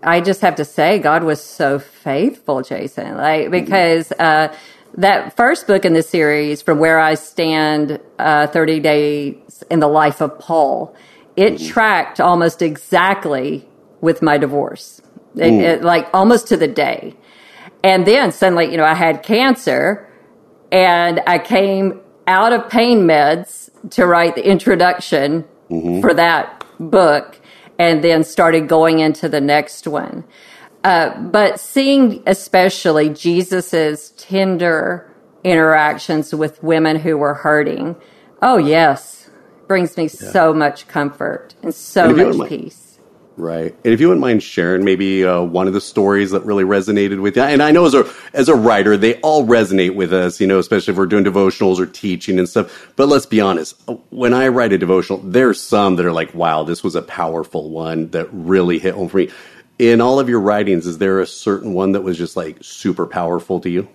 I 0.04 0.22
just 0.22 0.42
have 0.42 0.56
to 0.56 0.66
say, 0.66 1.00
God 1.00 1.24
was 1.24 1.44
so 1.44 1.80
faithful, 1.80 2.62
Jason. 2.62 3.18
Like 3.18 3.44
mm-hmm. 3.44 3.52
because 3.52 4.12
uh, 4.14 4.56
that 4.96 5.36
first 5.36 5.68
book 5.68 5.86
in 5.86 5.94
the 5.94 6.04
series, 6.04 6.62
from 6.62 6.80
where 6.80 7.00
I 7.00 7.16
stand, 7.16 8.00
uh, 8.18 8.48
thirty 8.48 8.80
days 8.80 9.64
in 9.70 9.80
the 9.80 9.88
life 9.88 10.22
of 10.22 10.40
Paul, 10.40 10.96
it 11.36 11.54
mm-hmm. 11.54 11.68
tracked 11.68 12.20
almost 12.20 12.62
exactly 12.62 13.68
with 14.02 14.22
my 14.22 14.38
divorce 14.38 15.02
it, 15.36 15.54
it, 15.54 15.84
like 15.84 16.08
almost 16.14 16.48
to 16.48 16.58
the 16.58 16.68
day. 16.68 17.16
And 17.84 18.06
then 18.06 18.32
suddenly, 18.32 18.72
you 18.72 18.78
know, 18.78 18.86
I 18.86 18.94
had 18.94 19.24
cancer 19.24 20.08
and 20.72 21.22
I 21.26 21.40
came 21.40 22.00
out 22.28 22.54
of 22.54 22.70
pain 22.70 23.02
meds 23.02 23.70
to 23.92 24.06
write 24.06 24.36
the 24.36 24.48
introduction 24.48 25.44
mm-hmm. 25.70 26.02
for 26.02 26.14
that 26.14 26.66
book 26.80 27.40
and 27.80 28.04
then 28.04 28.24
started 28.24 28.68
going 28.68 29.00
into 29.00 29.28
the 29.28 29.42
next 29.42 29.88
one. 29.88 30.24
Uh, 30.84 31.20
but 31.20 31.60
seeing 31.60 32.24
especially 32.26 33.10
Jesus's 33.10 34.12
tender 34.12 35.12
interactions 35.44 36.34
with 36.34 36.62
women 36.64 36.98
who 36.98 37.18
were 37.18 37.34
hurting, 37.34 37.96
oh 38.42 38.58
yes, 38.58 39.30
brings 39.68 39.96
me 39.96 40.04
yeah. 40.04 40.32
so 40.32 40.54
much 40.54 40.88
comfort 40.88 41.56
and 41.62 41.74
so 41.74 42.10
and 42.10 42.38
much 42.38 42.50
peace. 42.50 42.81
Right. 43.42 43.76
And 43.84 43.92
if 43.92 44.00
you 44.00 44.08
wouldn't 44.08 44.22
mind 44.22 44.44
sharing 44.44 44.86
maybe 44.86 45.26
uh, 45.26 45.42
one 45.42 45.66
of 45.66 45.74
the 45.74 45.82
stories 45.82 46.30
that 46.30 46.46
really 46.46 46.64
resonated 46.64 47.20
with 47.24 47.36
you. 47.36 47.42
And 47.42 47.64
I 47.64 47.72
know 47.72 47.88
as 47.88 47.96
a 47.96 48.08
as 48.34 48.50
a 48.50 48.56
writer, 48.56 48.98
they 48.98 49.16
all 49.22 49.48
resonate 49.48 49.96
with 49.96 50.14
us, 50.14 50.40
you 50.40 50.46
know, 50.46 50.60
especially 50.60 50.92
if 50.92 50.98
we're 51.00 51.08
doing 51.08 51.24
devotionals 51.24 51.80
or 51.80 51.88
teaching 51.88 52.38
and 52.38 52.48
stuff. 52.48 52.94
But 52.96 53.08
let's 53.08 53.26
be 53.26 53.42
honest, 53.42 53.82
when 54.12 54.36
I 54.36 54.50
write 54.50 54.74
a 54.74 54.78
devotional, 54.78 55.18
there's 55.24 55.60
some 55.60 55.96
that 55.96 56.06
are 56.06 56.12
like, 56.12 56.36
wow, 56.36 56.62
this 56.62 56.84
was 56.84 56.94
a 56.94 57.02
powerful 57.02 57.72
one 57.72 58.10
that 58.12 58.28
really 58.32 58.78
hit 58.78 58.94
home 58.94 59.10
for 59.10 59.18
me. 59.18 59.32
In 59.80 60.02
all 60.02 60.20
of 60.20 60.30
your 60.30 60.40
writings, 60.40 60.86
is 60.86 61.00
there 61.00 61.20
a 61.20 61.26
certain 61.26 61.74
one 61.74 61.94
that 61.94 62.02
was 62.02 62.20
just 62.20 62.38
like 62.38 62.60
super 62.62 63.08
powerful 63.08 63.60
to 63.62 63.72
you? 63.72 63.90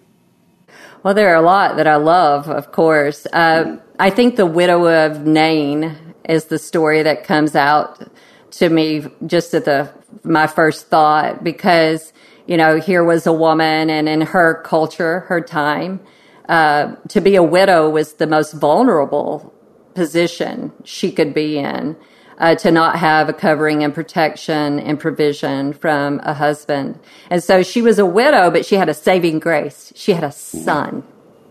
Well, 1.04 1.14
there 1.14 1.28
are 1.28 1.36
a 1.36 1.46
lot 1.46 1.76
that 1.76 1.86
I 1.86 1.96
love, 1.96 2.48
of 2.48 2.72
course. 2.72 3.28
Uh, 3.32 3.62
mm. 3.62 3.82
I 4.00 4.10
think 4.10 4.34
The 4.34 4.44
Widow 4.44 4.88
of 4.88 5.24
Nain 5.24 5.96
is 6.28 6.46
the 6.46 6.58
story 6.58 7.04
that 7.04 7.22
comes 7.22 7.54
out 7.54 8.10
to 8.52 8.68
me 8.68 9.04
just 9.26 9.54
at 9.54 9.64
the 9.64 9.90
my 10.22 10.46
first 10.46 10.88
thought 10.88 11.42
because 11.44 12.12
you 12.46 12.56
know 12.56 12.78
here 12.80 13.04
was 13.04 13.26
a 13.26 13.32
woman 13.32 13.90
and 13.90 14.08
in 14.08 14.20
her 14.20 14.62
culture 14.62 15.20
her 15.20 15.40
time 15.40 16.00
uh, 16.48 16.94
to 17.08 17.20
be 17.20 17.34
a 17.34 17.42
widow 17.42 17.90
was 17.90 18.14
the 18.14 18.26
most 18.26 18.52
vulnerable 18.52 19.52
position 19.94 20.72
she 20.84 21.10
could 21.10 21.34
be 21.34 21.58
in 21.58 21.96
uh, 22.38 22.54
to 22.54 22.70
not 22.70 22.98
have 22.98 23.28
a 23.28 23.32
covering 23.32 23.82
and 23.82 23.94
protection 23.94 24.78
and 24.78 25.00
provision 25.00 25.72
from 25.72 26.20
a 26.22 26.34
husband. 26.34 26.98
And 27.30 27.42
so 27.42 27.62
she 27.62 27.82
was 27.82 27.98
a 27.98 28.06
widow 28.06 28.50
but 28.50 28.64
she 28.64 28.76
had 28.76 28.88
a 28.88 28.94
saving 28.94 29.40
grace. 29.40 29.92
She 29.96 30.12
had 30.12 30.22
a 30.22 30.30
son 30.30 31.02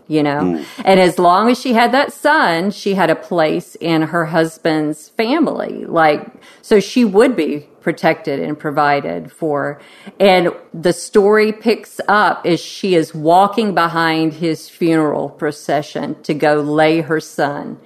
you 0.08 0.22
know? 0.22 0.40
Mm. 0.40 0.66
And 0.84 1.00
as 1.00 1.18
long 1.18 1.50
as 1.50 1.60
she 1.60 1.72
had 1.72 1.92
that 1.92 2.12
son, 2.12 2.70
she 2.70 2.94
had 2.94 3.10
a 3.10 3.16
place 3.16 3.76
in 3.76 4.02
her 4.02 4.26
husband's 4.26 5.08
family. 5.10 5.84
Like, 5.86 6.30
so 6.62 6.80
she 6.80 7.04
would 7.04 7.36
be 7.36 7.68
protected 7.80 8.40
and 8.40 8.58
provided 8.58 9.32
for. 9.32 9.80
And 10.20 10.50
the 10.74 10.92
story 10.92 11.52
picks 11.52 12.00
up 12.08 12.46
as 12.46 12.60
she 12.60 12.94
is 12.94 13.14
walking 13.14 13.74
behind 13.74 14.34
his 14.34 14.68
funeral 14.68 15.30
procession 15.30 16.20
to 16.22 16.34
go 16.34 16.56
lay 16.60 17.00
her 17.02 17.20
son 17.20 17.78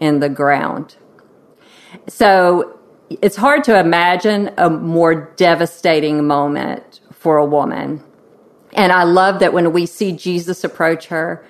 in 0.00 0.20
the 0.20 0.28
ground. 0.30 0.96
So 2.08 2.78
it's 3.10 3.36
hard 3.36 3.64
to 3.64 3.78
imagine 3.78 4.50
a 4.56 4.70
more 4.70 5.14
devastating 5.36 6.26
moment 6.26 7.00
for 7.12 7.36
a 7.36 7.44
woman 7.46 8.02
And 8.74 8.92
I 8.92 9.04
love 9.04 9.38
that 9.40 9.52
when 9.52 9.72
we 9.72 9.86
see 9.86 10.12
Jesus 10.12 10.64
approach 10.64 11.06
her, 11.06 11.46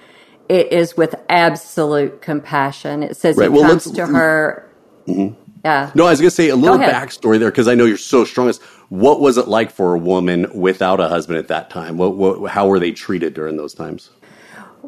it 0.49 0.73
is 0.73 0.97
with 0.97 1.15
absolute 1.29 2.21
compassion. 2.23 3.03
It 3.03 3.17
says 3.17 3.37
right. 3.37 3.51
he 3.51 3.57
well, 3.57 3.69
comes 3.69 3.91
to 3.91 4.07
her. 4.07 4.71
Mm-hmm. 5.07 5.41
Yeah. 5.65 5.91
No, 5.95 6.07
I 6.07 6.11
was 6.11 6.21
going 6.21 6.29
to 6.29 6.35
say 6.35 6.51
a 6.51 6.57
little 6.57 6.77
backstory 6.79 7.39
there 7.39 7.51
because 7.51 7.69
I 7.69 7.75
know 7.75 7.87
you're 7.87 7.97
so 7.97 8.25
strong. 8.25 8.53
What 8.91 9.21
was 9.21 9.39
it 9.39 9.49
like 9.49 9.71
for 9.71 9.95
a 9.95 9.99
woman 9.99 10.47
without 10.55 11.01
a 11.01 11.09
husband 11.09 11.39
at 11.39 11.49
that 11.49 11.71
time? 11.71 11.97
What, 11.97 12.17
what, 12.17 12.51
how 12.51 12.69
were 12.69 12.79
they 12.79 12.93
treated 12.93 13.33
during 13.33 13.57
those 13.57 13.73
times? 13.73 14.11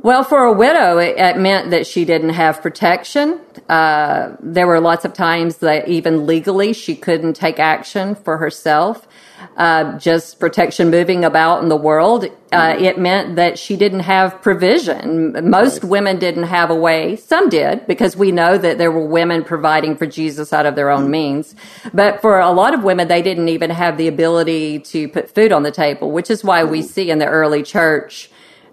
Well, 0.02 0.24
for 0.24 0.44
a 0.44 0.52
widow, 0.52 0.98
it, 0.98 1.16
it 1.16 1.38
meant 1.38 1.70
that 1.70 1.86
she 1.86 2.04
didn't 2.04 2.30
have 2.30 2.60
protection. 2.60 3.40
Uh, 3.68 4.36
there 4.40 4.66
were 4.66 4.78
lots 4.78 5.06
of 5.06 5.14
times 5.14 5.58
that 5.58 5.88
even 5.88 6.26
legally 6.26 6.74
she 6.74 6.94
couldn't 6.94 7.34
take 7.34 7.58
action 7.58 8.14
for 8.14 8.36
herself. 8.36 9.08
Uh, 9.56 9.98
just 9.98 10.38
protection 10.38 10.90
moving 10.90 11.24
about 11.24 11.62
in 11.62 11.70
the 11.70 11.76
world. 11.76 12.26
Uh, 12.52 12.76
it 12.78 12.98
meant 12.98 13.36
that 13.36 13.58
she 13.58 13.74
didn't 13.74 14.00
have 14.00 14.42
provision. 14.42 15.32
Most 15.50 15.82
right. 15.82 15.90
women 15.90 16.18
didn't 16.18 16.44
have 16.44 16.68
a 16.70 16.74
way. 16.74 17.16
Some 17.16 17.48
did 17.48 17.86
because 17.86 18.16
we 18.16 18.32
know 18.32 18.58
that 18.58 18.76
there 18.76 18.92
were 18.92 19.06
women 19.06 19.44
providing 19.44 19.96
for 19.96 20.06
Jesus 20.06 20.52
out 20.52 20.66
of 20.66 20.74
their 20.74 20.90
own 20.90 21.10
means. 21.10 21.54
But 21.94 22.20
for 22.20 22.38
a 22.38 22.50
lot 22.50 22.74
of 22.74 22.82
women, 22.82 23.08
they 23.08 23.22
didn't 23.22 23.48
even 23.48 23.70
have 23.70 23.96
the 23.96 24.08
ability 24.08 24.80
to 24.80 25.08
put 25.08 25.34
food 25.34 25.52
on 25.52 25.62
the 25.62 25.72
table, 25.72 26.12
which 26.12 26.30
is 26.30 26.44
why 26.44 26.64
we 26.64 26.82
see 26.82 27.10
in 27.10 27.18
the 27.18 27.26
early 27.26 27.62
church 27.62 28.30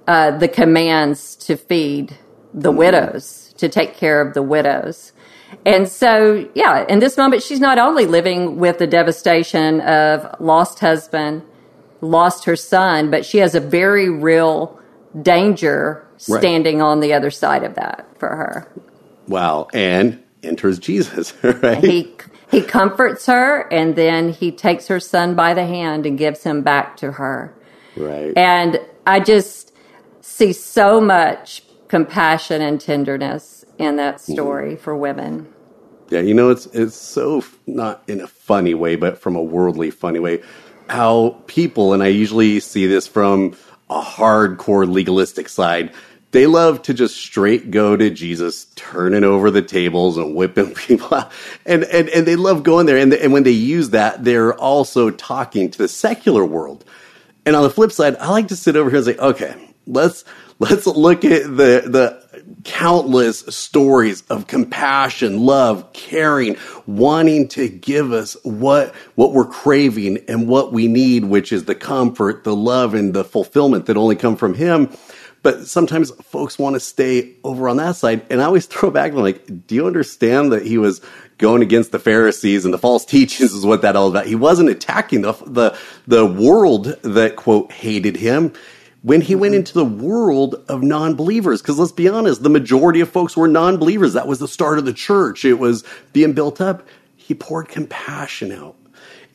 uh, 0.07 0.37
the 0.37 0.47
commands 0.47 1.35
to 1.35 1.55
feed 1.55 2.17
the 2.53 2.71
widows, 2.71 3.53
to 3.57 3.69
take 3.69 3.95
care 3.95 4.21
of 4.21 4.33
the 4.33 4.41
widows. 4.41 5.11
And 5.65 5.87
so, 5.87 6.49
yeah, 6.55 6.85
in 6.87 6.99
this 6.99 7.17
moment, 7.17 7.43
she's 7.43 7.59
not 7.59 7.77
only 7.77 8.05
living 8.05 8.57
with 8.57 8.79
the 8.79 8.87
devastation 8.87 9.81
of 9.81 10.35
lost 10.39 10.79
husband, 10.79 11.43
lost 12.01 12.45
her 12.45 12.55
son, 12.55 13.09
but 13.09 13.25
she 13.25 13.37
has 13.37 13.55
a 13.55 13.59
very 13.59 14.09
real 14.09 14.79
danger 15.21 16.05
standing 16.17 16.79
right. 16.79 16.85
on 16.85 16.99
the 16.99 17.13
other 17.13 17.31
side 17.31 17.63
of 17.63 17.75
that 17.75 18.07
for 18.19 18.29
her. 18.29 18.67
Wow. 19.27 19.67
And 19.73 20.21
enters 20.41 20.79
Jesus, 20.79 21.33
right? 21.43 21.83
He, 21.83 22.13
he 22.51 22.61
comforts 22.61 23.25
her 23.27 23.61
and 23.71 23.95
then 23.95 24.29
he 24.29 24.51
takes 24.51 24.87
her 24.87 24.99
son 24.99 25.35
by 25.35 25.53
the 25.53 25.65
hand 25.65 26.05
and 26.05 26.17
gives 26.17 26.43
him 26.43 26.61
back 26.61 26.97
to 26.97 27.13
her. 27.13 27.53
Right. 27.95 28.33
And 28.37 28.79
I 29.05 29.19
just 29.19 29.72
see 30.33 30.51
so 30.51 30.99
much 30.99 31.63
compassion 31.87 32.61
and 32.61 32.81
tenderness 32.81 33.63
in 33.77 33.97
that 33.97 34.15
mm-hmm. 34.15 34.33
story 34.33 34.75
for 34.75 34.95
women. 34.95 35.53
Yeah, 36.09 36.21
you 36.21 36.33
know, 36.33 36.49
it's 36.49 36.65
it's 36.67 36.95
so 36.95 37.43
not 37.65 38.03
in 38.07 38.19
a 38.19 38.27
funny 38.27 38.73
way, 38.73 38.95
but 38.95 39.19
from 39.19 39.35
a 39.35 39.43
worldly 39.43 39.91
funny 39.91 40.19
way. 40.19 40.41
How 40.89 41.41
people, 41.47 41.93
and 41.93 42.03
I 42.03 42.07
usually 42.07 42.59
see 42.59 42.87
this 42.87 43.07
from 43.07 43.55
a 43.89 44.01
hardcore 44.01 44.91
legalistic 44.91 45.49
side, 45.49 45.93
they 46.31 46.47
love 46.47 46.81
to 46.83 46.93
just 46.93 47.15
straight 47.15 47.71
go 47.71 47.95
to 47.95 48.09
Jesus, 48.09 48.65
turning 48.75 49.23
over 49.23 49.49
the 49.49 49.61
tables 49.61 50.17
and 50.17 50.35
whipping 50.35 50.73
people 50.87 51.15
out. 51.15 51.31
And, 51.65 51.83
and, 51.85 52.09
and 52.09 52.25
they 52.25 52.35
love 52.35 52.63
going 52.63 52.85
there. 52.85 52.97
And, 52.97 53.13
and 53.13 53.31
when 53.31 53.43
they 53.43 53.51
use 53.51 53.91
that, 53.91 54.23
they're 54.23 54.53
also 54.53 55.09
talking 55.09 55.69
to 55.71 55.77
the 55.77 55.87
secular 55.87 56.43
world. 56.43 56.83
And 57.45 57.55
on 57.55 57.63
the 57.63 57.69
flip 57.69 57.91
side, 57.91 58.17
I 58.17 58.29
like 58.29 58.47
to 58.47 58.55
sit 58.55 58.75
over 58.75 58.89
here 58.89 58.97
and 58.97 59.05
say, 59.05 59.17
okay, 59.17 59.72
let's, 59.85 60.23
let's 60.59 60.85
look 60.87 61.25
at 61.25 61.43
the, 61.43 61.83
the 61.85 62.23
countless 62.63 63.39
stories 63.39 64.21
of 64.29 64.47
compassion, 64.47 65.45
love, 65.45 65.91
caring, 65.93 66.57
wanting 66.87 67.47
to 67.49 67.69
give 67.69 68.11
us 68.11 68.35
what, 68.43 68.93
what 69.15 69.33
we're 69.33 69.45
craving 69.45 70.23
and 70.27 70.47
what 70.47 70.73
we 70.73 70.87
need, 70.87 71.25
which 71.25 71.51
is 71.51 71.65
the 71.65 71.75
comfort, 71.75 72.43
the 72.43 72.55
love, 72.55 72.93
and 72.93 73.13
the 73.13 73.23
fulfillment 73.23 73.85
that 73.85 73.97
only 73.97 74.15
come 74.15 74.35
from 74.35 74.53
Him. 74.53 74.89
But 75.43 75.67
sometimes 75.67 76.09
folks 76.23 76.57
want 76.57 76.75
to 76.75 76.79
stay 76.79 77.35
over 77.43 77.67
on 77.67 77.77
that 77.77 77.97
side. 77.97 78.25
And 78.29 78.41
I 78.41 78.45
always 78.45 78.65
throw 78.67 78.89
back 78.89 79.11
and 79.11 79.21
like, 79.21 79.67
do 79.67 79.75
you 79.75 79.85
understand 79.85 80.53
that 80.53 80.65
he 80.65 80.77
was 80.77 81.01
going 81.37 81.61
against 81.61 81.91
the 81.91 81.99
Pharisees 81.99 82.63
and 82.63 82.73
the 82.73 82.77
false 82.77 83.03
teachings 83.05 83.51
is 83.51 83.65
what 83.65 83.81
that 83.81 83.97
all 83.97 84.07
about? 84.07 84.25
He 84.25 84.35
wasn't 84.35 84.69
attacking 84.69 85.21
the, 85.21 85.33
the, 85.45 85.77
the 86.07 86.25
world 86.25 86.85
that 87.03 87.35
quote 87.35 87.71
hated 87.71 88.15
him 88.15 88.53
when 89.03 89.21
he 89.21 89.35
went 89.35 89.51
mm-hmm. 89.51 89.59
into 89.59 89.73
the 89.73 89.85
world 89.85 90.55
of 90.67 90.81
non-believers. 90.81 91.61
Because 91.61 91.77
let's 91.77 91.91
be 91.91 92.09
honest 92.09 92.41
the 92.41 92.49
majority 92.49 92.99
of 92.99 93.09
folks 93.09 93.37
were 93.37 93.47
non-believers. 93.47 94.13
That 94.13 94.27
was 94.27 94.39
the 94.39 94.47
start 94.47 94.79
of 94.79 94.85
the 94.85 94.93
church. 94.93 95.45
It 95.45 95.59
was 95.59 95.83
being 96.11 96.33
built 96.33 96.59
up. 96.59 96.87
He 97.15 97.33
poured 97.33 97.69
compassion 97.69 98.51
out. 98.51 98.75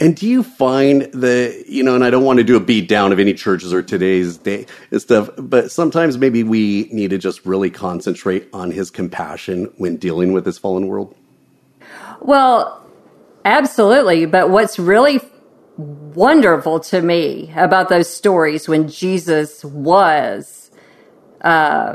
And 0.01 0.15
do 0.15 0.29
you 0.29 0.43
find 0.43 1.03
that 1.13 1.65
you 1.67 1.83
know 1.83 1.97
and 1.97 2.05
i 2.05 2.11
don't 2.11 2.23
want 2.23 2.39
to 2.39 2.45
do 2.45 2.57
a 2.57 2.61
beat 2.61 2.89
down 2.89 3.11
of 3.11 3.19
any 3.19 3.35
churches 3.35 3.73
or 3.73 3.83
today's 3.83 4.37
day 4.37 4.65
and 4.93 5.03
stuff 5.03 5.29
but 5.37 5.73
sometimes 5.73 6.17
maybe 6.19 6.45
we 6.45 6.89
need 6.93 7.11
to 7.11 7.19
just 7.19 7.45
really 7.45 7.69
concentrate 7.69 8.49
on 8.53 8.71
his 8.71 8.93
compassion 8.93 9.65
when 9.77 9.97
dealing 9.97 10.33
with 10.33 10.45
this 10.45 10.57
fallen 10.57 10.87
world? 10.87 11.17
Well 12.21 12.81
absolutely. 13.45 14.27
But 14.27 14.51
what's 14.51 14.79
really 14.79 15.21
wonderful 15.79 16.81
to 16.81 17.01
me 17.01 17.53
about 17.57 17.89
those 17.89 18.13
stories 18.13 18.69
when 18.69 18.89
Jesus 18.89 19.65
was 19.65 20.71
uh, 21.41 21.95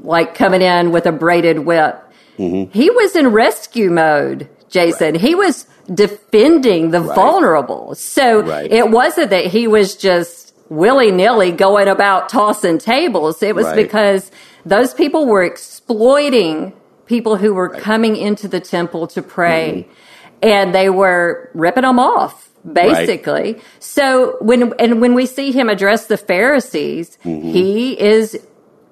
like 0.00 0.34
coming 0.34 0.60
in 0.60 0.92
with 0.92 1.06
a 1.06 1.12
braided 1.12 1.60
whip. 1.60 1.98
Mm-hmm. 2.38 2.70
He 2.70 2.90
was 2.90 3.16
in 3.16 3.28
rescue 3.28 3.90
mode, 3.90 4.48
Jason. 4.68 5.12
Right. 5.12 5.20
He 5.20 5.34
was 5.34 5.66
defending 5.92 6.90
the 6.90 7.00
right. 7.00 7.14
vulnerable. 7.14 7.94
So 7.94 8.42
right. 8.42 8.70
it 8.70 8.90
wasn't 8.90 9.30
that 9.30 9.46
he 9.46 9.66
was 9.66 9.96
just 9.96 10.54
willy 10.68 11.10
nilly 11.10 11.52
going 11.52 11.88
about 11.88 12.28
tossing 12.28 12.78
tables. 12.78 13.42
It 13.42 13.54
was 13.54 13.72
because 13.74 14.30
those 14.64 14.92
people 14.94 15.26
were 15.26 15.42
exploiting 15.42 16.74
people 17.06 17.36
who 17.36 17.54
were 17.54 17.68
coming 17.68 18.16
into 18.16 18.48
the 18.48 18.60
temple 18.60 19.06
to 19.08 19.22
pray 19.22 19.86
mm-hmm. 19.86 20.38
and 20.42 20.74
they 20.74 20.88
were 20.88 21.50
ripping 21.52 21.82
them 21.82 21.98
off 21.98 22.51
basically. 22.70 23.54
Right. 23.54 23.62
So 23.78 24.36
when 24.40 24.72
and 24.78 25.00
when 25.00 25.14
we 25.14 25.26
see 25.26 25.52
him 25.52 25.68
address 25.68 26.06
the 26.06 26.16
Pharisees, 26.16 27.18
mm-hmm. 27.24 27.48
he 27.48 28.00
is 28.00 28.38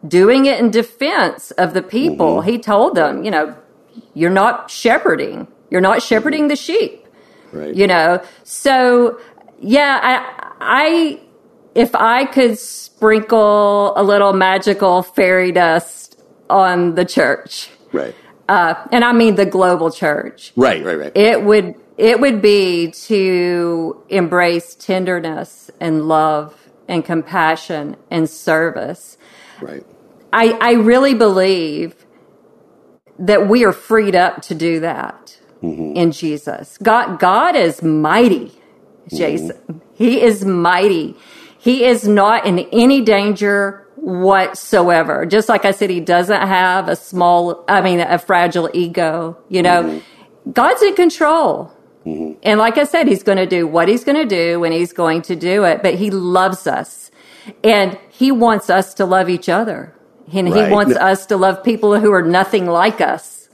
doing 0.07 0.47
it 0.47 0.59
in 0.59 0.71
defense 0.71 1.51
of 1.53 1.75
the 1.75 1.83
people. 1.83 2.37
Mm-hmm. 2.39 2.51
He 2.51 2.59
told 2.59 2.95
them, 2.95 3.25
you 3.25 3.31
know, 3.31 3.57
you're 4.15 4.31
not 4.31 4.71
shepherding. 4.71 5.47
You're 5.71 5.81
not 5.81 6.03
shepherding 6.03 6.49
the 6.49 6.57
sheep. 6.57 7.07
Right. 7.53 7.75
You 7.75 7.87
know. 7.87 8.23
So 8.45 9.21
yeah, 9.61 10.01
I 10.03 10.53
I 10.61 11.21
if 11.75 11.95
I 11.95 12.25
could 12.25 12.59
sprinkle 12.59 13.93
a 13.97 14.03
little 14.03 14.33
magical 14.33 15.03
fairy 15.03 15.53
dust 15.53 16.21
on 16.49 16.95
the 16.95 17.05
church. 17.05 17.71
Right. 17.93 18.15
Uh, 18.49 18.75
and 18.91 19.05
I 19.05 19.13
mean 19.13 19.37
the 19.37 19.47
global 19.47 19.93
church. 19.93 20.53
Right, 20.57 20.85
right, 20.85 20.99
right. 20.99 21.17
It 21.17 21.45
would 21.45 21.77
it 22.01 22.19
would 22.19 22.41
be 22.41 22.91
to 22.93 24.03
embrace 24.09 24.75
tenderness 24.75 25.71
and 25.81 26.09
love 26.09 26.71
and 26.89 27.05
compassion 27.05 27.95
and 28.11 28.29
service. 28.29 29.19
Right. 29.61 29.85
I, 30.33 30.57
I 30.61 30.73
really 30.73 31.13
believe 31.13 31.95
that 33.19 33.49
we 33.49 33.67
are 33.67 33.73
freed 33.73 34.17
up 34.17 34.41
to 34.43 34.55
do 34.55 34.81
that 34.81 35.39
mm-hmm. 35.63 35.95
in 35.95 36.13
Jesus. 36.13 36.79
God, 36.83 37.19
God 37.19 37.55
is 37.55 37.83
mighty, 37.83 38.59
Jason. 39.09 39.51
Mm-hmm. 39.51 39.79
He 39.93 40.23
is 40.23 40.43
mighty. 40.43 41.17
He 41.59 41.85
is 41.85 42.09
not 42.09 42.47
in 42.47 42.61
any 42.73 43.03
danger 43.03 43.87
whatsoever. 43.97 45.27
Just 45.27 45.51
like 45.51 45.67
I 45.67 45.73
said, 45.73 45.91
he 45.91 46.01
doesn't 46.01 46.49
have 46.49 46.89
a 46.89 46.97
small, 46.97 47.63
I 47.69 47.83
mean, 47.83 48.01
a 48.01 48.19
fragile 48.19 48.71
ego. 48.73 49.37
You 49.51 49.63
know, 49.63 49.83
mm-hmm. 49.83 50.51
God's 50.53 50.81
in 50.81 50.95
control. 50.95 51.75
Mm-hmm. 52.07 52.41
And 52.43 52.59
like 52.59 52.79
I 52.79 52.85
said, 52.85 53.07
he's 53.07 53.23
going 53.23 53.39
to 53.39 53.47
do 53.47 53.67
what 53.67 53.89
he's 53.89 54.05
going 54.05 54.17
to 54.17 54.25
do 54.27 54.61
when 54.61 54.73
he's 54.73 54.93
going 54.93 55.23
to 55.23 55.37
do 55.37 55.65
it, 55.65 55.83
but 55.83 55.95
he 55.95 56.11
loves 56.11 56.67
us 56.67 57.11
and 57.63 57.99
he 58.11 58.33
wants 58.33 58.71
us 58.71 58.95
to 58.95 59.05
love 59.05 59.29
each 59.29 59.49
other. 59.49 59.95
And 60.33 60.51
right. 60.51 60.67
he 60.67 60.73
wants 60.73 60.97
us 60.97 61.27
to 61.27 61.37
love 61.37 61.63
people 61.65 61.99
who 61.99 62.13
are 62.13 62.23
nothing 62.23 62.67
like 62.67 63.01
us. 63.01 63.49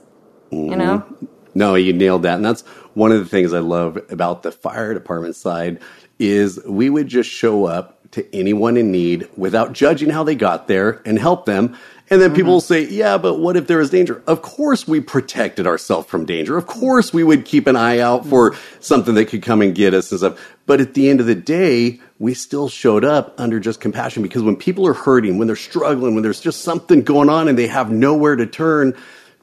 Mm-hmm. 0.51 0.71
You 0.71 0.77
know? 0.77 1.17
No, 1.55 1.75
you 1.75 1.91
nailed 1.91 2.23
that. 2.23 2.35
And 2.35 2.45
that's 2.45 2.61
one 2.93 3.11
of 3.11 3.19
the 3.19 3.25
things 3.25 3.53
I 3.53 3.59
love 3.59 3.97
about 4.09 4.43
the 4.43 4.51
fire 4.51 4.93
department 4.93 5.35
side 5.35 5.79
is 6.19 6.63
we 6.65 6.89
would 6.89 7.07
just 7.07 7.29
show 7.29 7.65
up 7.65 7.97
to 8.11 8.35
anyone 8.35 8.77
in 8.77 8.91
need 8.91 9.27
without 9.35 9.73
judging 9.73 10.09
how 10.09 10.23
they 10.23 10.35
got 10.35 10.67
there 10.67 11.01
and 11.05 11.19
help 11.19 11.45
them 11.45 11.75
and 12.09 12.21
then 12.21 12.29
mm-hmm. 12.29 12.35
people 12.35 12.53
will 12.53 12.61
say, 12.61 12.87
yeah, 12.87 13.17
but 13.17 13.35
what 13.35 13.57
if 13.57 13.67
there 13.67 13.81
is 13.81 13.89
danger? 13.89 14.23
Of 14.27 14.41
course 14.41 14.87
we 14.87 15.01
protected 15.01 15.67
ourselves 15.67 16.07
from 16.07 16.25
danger. 16.25 16.57
Of 16.57 16.65
course 16.65 17.13
we 17.13 17.23
would 17.23 17.45
keep 17.45 17.67
an 17.67 17.75
eye 17.75 17.99
out 17.99 18.25
for 18.25 18.55
something 18.79 19.15
that 19.15 19.25
could 19.25 19.43
come 19.43 19.61
and 19.61 19.75
get 19.75 19.93
us 19.93 20.11
and 20.11 20.19
stuff. 20.19 20.55
But 20.65 20.79
at 20.79 20.93
the 20.93 21.09
end 21.09 21.19
of 21.19 21.25
the 21.25 21.35
day, 21.35 21.99
we 22.19 22.33
still 22.33 22.69
showed 22.69 23.03
up 23.03 23.35
under 23.37 23.59
just 23.59 23.81
compassion 23.81 24.23
because 24.23 24.43
when 24.43 24.55
people 24.55 24.87
are 24.87 24.93
hurting, 24.93 25.37
when 25.37 25.47
they're 25.47 25.55
struggling, 25.55 26.13
when 26.13 26.23
there's 26.23 26.41
just 26.41 26.61
something 26.61 27.03
going 27.03 27.29
on 27.29 27.47
and 27.47 27.57
they 27.57 27.67
have 27.67 27.91
nowhere 27.91 28.35
to 28.35 28.45
turn, 28.45 28.95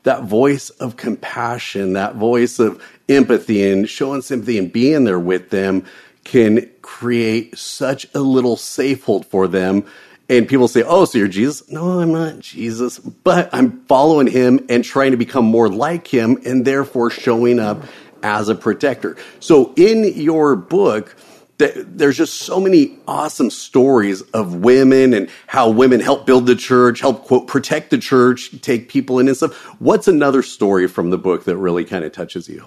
that 0.04 0.24
voice 0.24 0.70
of 0.70 0.96
compassion, 0.96 1.94
that 1.94 2.16
voice 2.16 2.58
of 2.58 2.82
empathy 3.08 3.70
and 3.70 3.88
showing 3.88 4.22
sympathy 4.22 4.58
and 4.58 4.72
being 4.72 5.04
there 5.04 5.20
with 5.20 5.50
them 5.50 5.84
can 6.24 6.70
create 6.82 7.56
such 7.58 8.06
a 8.14 8.20
little 8.20 8.56
safe 8.56 9.04
hold 9.04 9.26
for 9.26 9.46
them. 9.46 9.84
And 10.28 10.48
people 10.48 10.68
say, 10.68 10.82
Oh, 10.82 11.04
so 11.04 11.18
you're 11.18 11.28
Jesus? 11.28 11.70
No, 11.70 12.00
I'm 12.00 12.12
not 12.12 12.38
Jesus, 12.38 12.98
but 12.98 13.50
I'm 13.52 13.84
following 13.86 14.26
him 14.26 14.64
and 14.68 14.82
trying 14.82 15.10
to 15.10 15.16
become 15.16 15.44
more 15.44 15.68
like 15.68 16.06
him 16.06 16.40
and 16.46 16.64
therefore 16.64 17.10
showing 17.10 17.58
up 17.58 17.82
as 18.22 18.48
a 18.48 18.54
protector. 18.54 19.16
So 19.38 19.74
in 19.76 20.04
your 20.04 20.56
book, 20.56 21.14
there's 21.58 22.16
just 22.16 22.34
so 22.34 22.58
many 22.58 22.98
awesome 23.06 23.50
stories 23.50 24.22
of 24.32 24.56
women 24.56 25.14
and 25.14 25.30
how 25.46 25.70
women 25.70 26.00
help 26.00 26.26
build 26.26 26.46
the 26.46 26.56
church, 26.56 27.00
help 27.00 27.24
quote 27.24 27.46
protect 27.46 27.90
the 27.90 27.98
church, 27.98 28.60
take 28.60 28.88
people 28.88 29.18
in 29.18 29.28
and 29.28 29.36
stuff. 29.36 29.54
What's 29.78 30.08
another 30.08 30.42
story 30.42 30.88
from 30.88 31.10
the 31.10 31.18
book 31.18 31.44
that 31.44 31.56
really 31.56 31.84
kind 31.84 32.04
of 32.04 32.12
touches 32.12 32.48
you? 32.48 32.64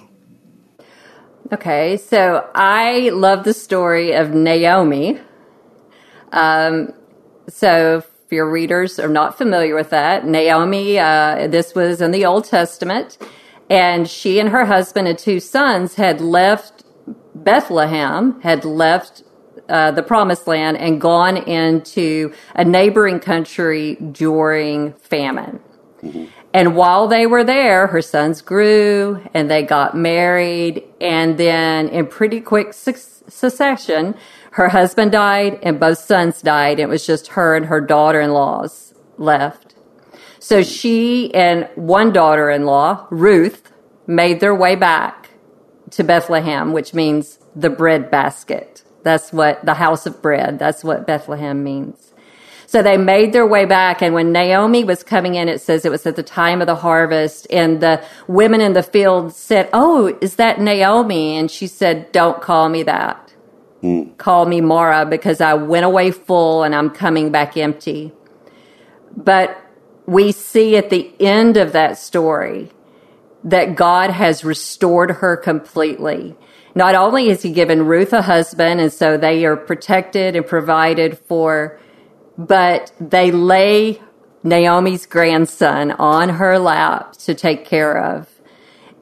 Okay, 1.51 1.97
so 1.97 2.49
I 2.53 3.09
love 3.09 3.43
the 3.43 3.53
story 3.53 4.13
of 4.13 4.31
Naomi. 4.33 5.19
Um, 6.31 6.93
so 7.47 8.03
if 8.25 8.31
your 8.31 8.49
readers 8.49 8.99
are 8.99 9.07
not 9.07 9.37
familiar 9.37 9.75
with 9.75 9.89
that, 9.91 10.25
Naomi, 10.25 10.99
uh, 10.99 11.47
this 11.47 11.73
was 11.73 12.01
in 12.01 12.11
the 12.11 12.25
Old 12.25 12.45
Testament, 12.45 13.17
and 13.69 14.09
she 14.09 14.39
and 14.39 14.49
her 14.49 14.65
husband 14.65 15.07
and 15.07 15.17
two 15.17 15.39
sons 15.39 15.95
had 15.95 16.21
left 16.21 16.83
Bethlehem 17.43 18.41
had 18.41 18.65
left 18.65 19.23
uh, 19.69 19.91
the 19.91 20.03
promised 20.03 20.47
land 20.47 20.77
and 20.77 20.99
gone 20.99 21.37
into 21.37 22.33
a 22.55 22.65
neighboring 22.65 23.19
country 23.19 23.95
during 23.95 24.93
famine. 24.93 25.59
Mm-hmm. 26.01 26.25
And 26.53 26.75
while 26.75 27.07
they 27.07 27.27
were 27.27 27.43
there, 27.43 27.87
her 27.87 28.01
sons 28.01 28.41
grew 28.41 29.21
and 29.33 29.51
they 29.51 29.63
got 29.63 29.95
married. 29.95 30.83
And 31.01 31.37
then, 31.37 31.89
in 31.89 32.07
pretty 32.07 32.39
quick 32.41 32.73
su- 32.73 32.93
succession, 33.27 34.15
her 34.57 34.69
husband 34.69 35.11
died 35.11 35.59
and 35.61 35.79
both 35.79 35.99
sons 35.99 36.41
died. 36.41 36.79
It 36.79 36.89
was 36.89 37.05
just 37.05 37.27
her 37.27 37.55
and 37.55 37.67
her 37.67 37.79
daughter 37.79 38.19
in 38.19 38.33
laws 38.33 38.91
left. 39.19 39.75
So 40.39 40.63
she 40.63 41.31
and 41.35 41.69
one 41.75 42.11
daughter 42.11 42.49
in 42.49 42.65
law, 42.65 43.05
Ruth, 43.11 43.71
made 44.07 44.39
their 44.39 44.55
way 44.55 44.73
back 44.73 45.29
to 45.91 46.03
Bethlehem, 46.03 46.73
which 46.73 46.95
means 46.95 47.37
the 47.55 47.69
bread 47.69 48.09
basket. 48.09 48.81
That's 49.03 49.31
what 49.31 49.63
the 49.63 49.75
house 49.75 50.07
of 50.07 50.23
bread. 50.23 50.57
That's 50.57 50.83
what 50.83 51.05
Bethlehem 51.05 51.63
means. 51.63 52.11
So 52.65 52.81
they 52.81 52.97
made 52.97 53.33
their 53.33 53.45
way 53.45 53.65
back. 53.65 54.01
And 54.01 54.15
when 54.15 54.31
Naomi 54.31 54.83
was 54.83 55.03
coming 55.03 55.35
in, 55.35 55.49
it 55.49 55.61
says 55.61 55.85
it 55.85 55.91
was 55.91 56.07
at 56.07 56.15
the 56.15 56.23
time 56.23 56.61
of 56.61 56.67
the 56.67 56.75
harvest. 56.75 57.45
And 57.51 57.79
the 57.79 58.03
women 58.27 58.61
in 58.61 58.73
the 58.73 58.81
field 58.81 59.35
said, 59.35 59.69
Oh, 59.71 60.17
is 60.19 60.37
that 60.37 60.59
Naomi? 60.59 61.37
And 61.37 61.51
she 61.51 61.67
said, 61.67 62.11
Don't 62.11 62.41
call 62.41 62.69
me 62.69 62.81
that. 62.81 63.26
Call 64.17 64.45
me 64.45 64.61
Mara 64.61 65.05
because 65.05 65.39
I 65.39 65.53
went 65.53 65.85
away 65.85 66.11
full 66.11 66.63
and 66.63 66.73
I'm 66.73 66.89
coming 66.89 67.31
back 67.31 67.55
empty. 67.57 68.11
But 69.15 69.57
we 70.05 70.31
see 70.31 70.77
at 70.77 70.89
the 70.89 71.13
end 71.19 71.57
of 71.57 71.73
that 71.73 71.97
story 71.97 72.71
that 73.43 73.75
God 73.75 74.09
has 74.09 74.43
restored 74.43 75.11
her 75.11 75.37
completely. 75.37 76.35
Not 76.75 76.95
only 76.95 77.29
has 77.29 77.41
he 77.41 77.51
given 77.51 77.85
Ruth 77.85 78.13
a 78.13 78.21
husband, 78.21 78.79
and 78.79 78.91
so 78.91 79.17
they 79.17 79.45
are 79.45 79.55
protected 79.55 80.35
and 80.35 80.45
provided 80.45 81.17
for, 81.17 81.79
but 82.37 82.91
they 82.99 83.31
lay 83.31 84.01
Naomi's 84.43 85.05
grandson 85.05 85.91
on 85.91 86.29
her 86.29 86.59
lap 86.59 87.13
to 87.13 87.33
take 87.33 87.65
care 87.65 87.97
of. 87.97 88.29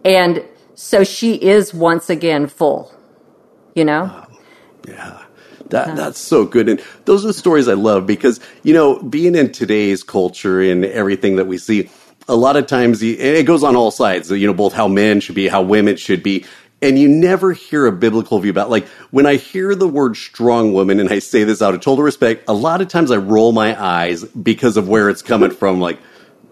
And 0.04 0.46
so 0.76 1.04
she 1.04 1.36
is 1.36 1.74
once 1.74 2.10
again 2.10 2.48
full, 2.48 2.94
you 3.74 3.86
know? 3.86 4.25
Yeah. 4.88 5.22
That, 5.70 5.96
that's 5.96 6.20
so 6.20 6.46
good. 6.46 6.70
And 6.70 6.82
those 7.06 7.24
are 7.24 7.28
the 7.28 7.34
stories 7.34 7.68
I 7.68 7.74
love 7.74 8.06
because, 8.06 8.40
you 8.64 8.74
know, 8.74 9.02
being 9.02 9.36
in 9.36 9.52
today's 9.52 10.04
culture 10.04 10.62
and 10.62 10.86
everything 10.86 11.38
that 11.38 11.46
we 11.46 11.58
see, 11.58 11.90
a 12.28 12.36
lot 12.36 12.56
of 12.56 12.68
times 12.68 13.02
it 13.02 13.46
goes 13.46 13.64
on 13.64 13.76
all 13.76 13.92
sides, 13.92 14.30
you 14.32 14.46
know, 14.48 14.54
both 14.54 14.74
how 14.74 14.88
men 14.88 15.20
should 15.20 15.36
be, 15.36 15.48
how 15.48 15.62
women 15.62 15.96
should 15.96 16.24
be. 16.24 16.46
And 16.82 17.00
you 17.00 17.08
never 17.08 17.52
hear 17.52 17.88
a 17.88 17.92
biblical 17.92 18.38
view 18.40 18.52
about 18.52 18.70
like 18.70 18.88
when 19.10 19.26
I 19.26 19.36
hear 19.38 19.74
the 19.74 19.88
word 19.88 20.18
strong 20.18 20.74
woman 20.74 21.00
and 21.00 21.10
I 21.10 21.20
say 21.20 21.44
this 21.44 21.62
out 21.62 21.74
of 21.74 21.82
total 21.82 22.04
respect, 22.04 22.44
a 22.48 22.54
lot 22.54 22.82
of 22.82 22.88
times 22.88 23.10
I 23.10 23.18
roll 23.18 23.52
my 23.52 23.82
eyes 23.82 24.24
because 24.24 24.78
of 24.78 24.88
where 24.88 25.10
it's 25.10 25.22
coming 25.22 25.52
from. 25.52 25.80
Like, 25.80 26.00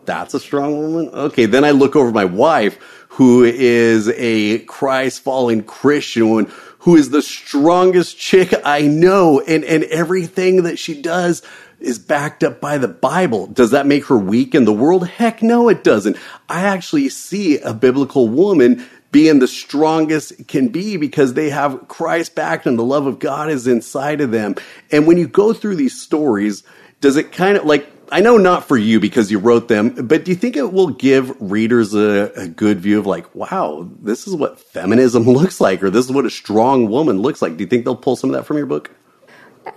that's 0.06 0.34
a 0.34 0.40
strong 0.40 0.76
woman? 0.78 1.14
Okay. 1.14 1.46
Then 1.46 1.64
I 1.64 1.72
look 1.72 1.96
over 1.96 2.12
my 2.12 2.26
wife 2.26 3.03
who 3.14 3.44
is 3.44 4.10
a 4.10 4.60
Christ 4.60 5.22
following 5.22 5.64
Christian 5.64 6.52
who 6.80 6.96
is 6.96 7.12
the 7.12 7.22
strongest 7.22 8.18
chick 8.18 8.54
I 8.66 8.82
know 8.82 9.40
and, 9.40 9.64
and 9.64 9.84
everything 9.86 10.64
that 10.64 10.80
she 10.80 11.00
does 11.00 11.44
is 11.80 12.00
backed 12.00 12.44
up 12.44 12.60
by 12.60 12.78
the 12.78 12.88
Bible. 12.88 13.48
Does 13.48 13.72
that 13.72 13.86
make 13.86 14.06
her 14.06 14.18
weak 14.18 14.56
in 14.56 14.66
the 14.66 14.74
world? 14.74 15.08
Heck 15.08 15.44
no, 15.44 15.70
it 15.70 15.84
doesn't. 15.84 16.18
I 16.50 16.62
actually 16.62 17.08
see 17.10 17.60
a 17.60 17.74
biblical 17.74 18.28
woman 18.28 18.84
being 19.12 19.38
the 19.38 19.48
strongest 19.48 20.48
can 20.48 20.70
be 20.70 20.98
because 20.98 21.36
they 21.36 21.52
have 21.52 21.88
Christ 21.88 22.34
backed 22.34 22.66
and 22.66 22.80
the 22.80 22.84
love 22.84 23.06
of 23.06 23.20
God 23.20 23.50
is 23.50 23.68
inside 23.68 24.22
of 24.22 24.32
them. 24.32 24.56
And 24.92 25.06
when 25.06 25.18
you 25.18 25.28
go 25.28 25.54
through 25.54 25.76
these 25.76 26.02
stories, 26.02 26.64
does 27.00 27.16
it 27.16 27.32
kind 27.32 27.58
of 27.58 27.66
like, 27.66 27.93
I 28.12 28.22
know 28.22 28.38
not 28.38 28.68
for 28.68 28.78
you 28.78 29.00
because 29.00 29.32
you 29.32 29.40
wrote 29.40 29.68
them, 29.68 29.90
but 30.08 30.26
do 30.26 30.32
you 30.32 30.38
think 30.38 30.56
it 30.56 30.72
will 30.74 30.90
give 30.90 31.36
readers 31.40 31.94
a, 31.94 32.32
a 32.36 32.48
good 32.48 32.80
view 32.80 33.00
of 33.00 33.06
like, 33.06 33.34
wow, 33.34 33.90
this 34.02 34.28
is 34.28 34.36
what 34.36 34.60
feminism 34.60 35.24
looks 35.28 35.60
like, 35.60 35.82
or 35.84 35.90
this 35.90 36.06
is 36.06 36.12
what 36.12 36.26
a 36.26 36.30
strong 36.30 36.90
woman 36.90 37.22
looks 37.22 37.42
like? 37.42 37.58
Do 37.58 37.64
you 37.64 37.70
think 37.70 37.86
they'll 37.86 37.96
pull 37.96 38.16
some 38.16 38.30
of 38.30 38.36
that 38.36 38.46
from 38.46 38.58
your 38.58 38.66
book? 38.66 38.92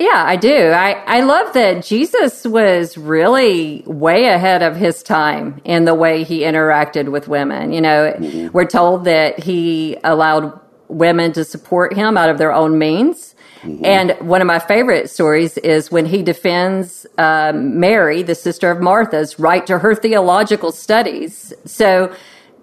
Yeah, 0.01 0.25
I 0.27 0.37
do. 0.37 0.53
I, 0.53 0.93
I 1.07 1.21
love 1.21 1.55
that 1.55 1.85
Jesus 1.85 2.45
was 2.45 2.99
really 2.99 3.85
way 3.87 4.27
ahead 4.27 4.63
of 4.63 4.75
his 4.75 5.03
time 5.03 5.61
in 5.65 5.85
the 5.85 5.95
way 5.95 6.25
he 6.25 6.41
interacted 6.41 7.09
with 7.09 7.29
women. 7.29 7.73
You 7.73 7.81
know, 7.81 8.13
mm-hmm. 8.13 8.49
we're 8.53 8.67
told 8.67 9.05
that 9.05 9.39
he 9.39 9.97
allowed 10.03 10.61
women 10.89 11.33
to 11.33 11.45
support 11.45 11.95
him 11.95 12.17
out 12.17 12.31
of 12.31 12.39
their 12.39 12.53
own 12.53 12.79
means. 12.79 13.36
Mm-hmm. 13.67 13.85
And 13.85 14.11
one 14.21 14.41
of 14.41 14.47
my 14.47 14.59
favorite 14.59 15.11
stories 15.11 15.59
is 15.59 15.91
when 15.91 16.07
he 16.07 16.23
defends 16.23 17.07
um, 17.19 17.81
Mary, 17.81 18.23
the 18.23 18.35
sister 18.35 18.71
of 18.71 18.81
Martha's, 18.81 19.39
right 19.39 19.67
to 19.67 19.79
her 19.79 19.95
theological 19.95 20.73
studies. 20.73 21.53
So 21.65 22.15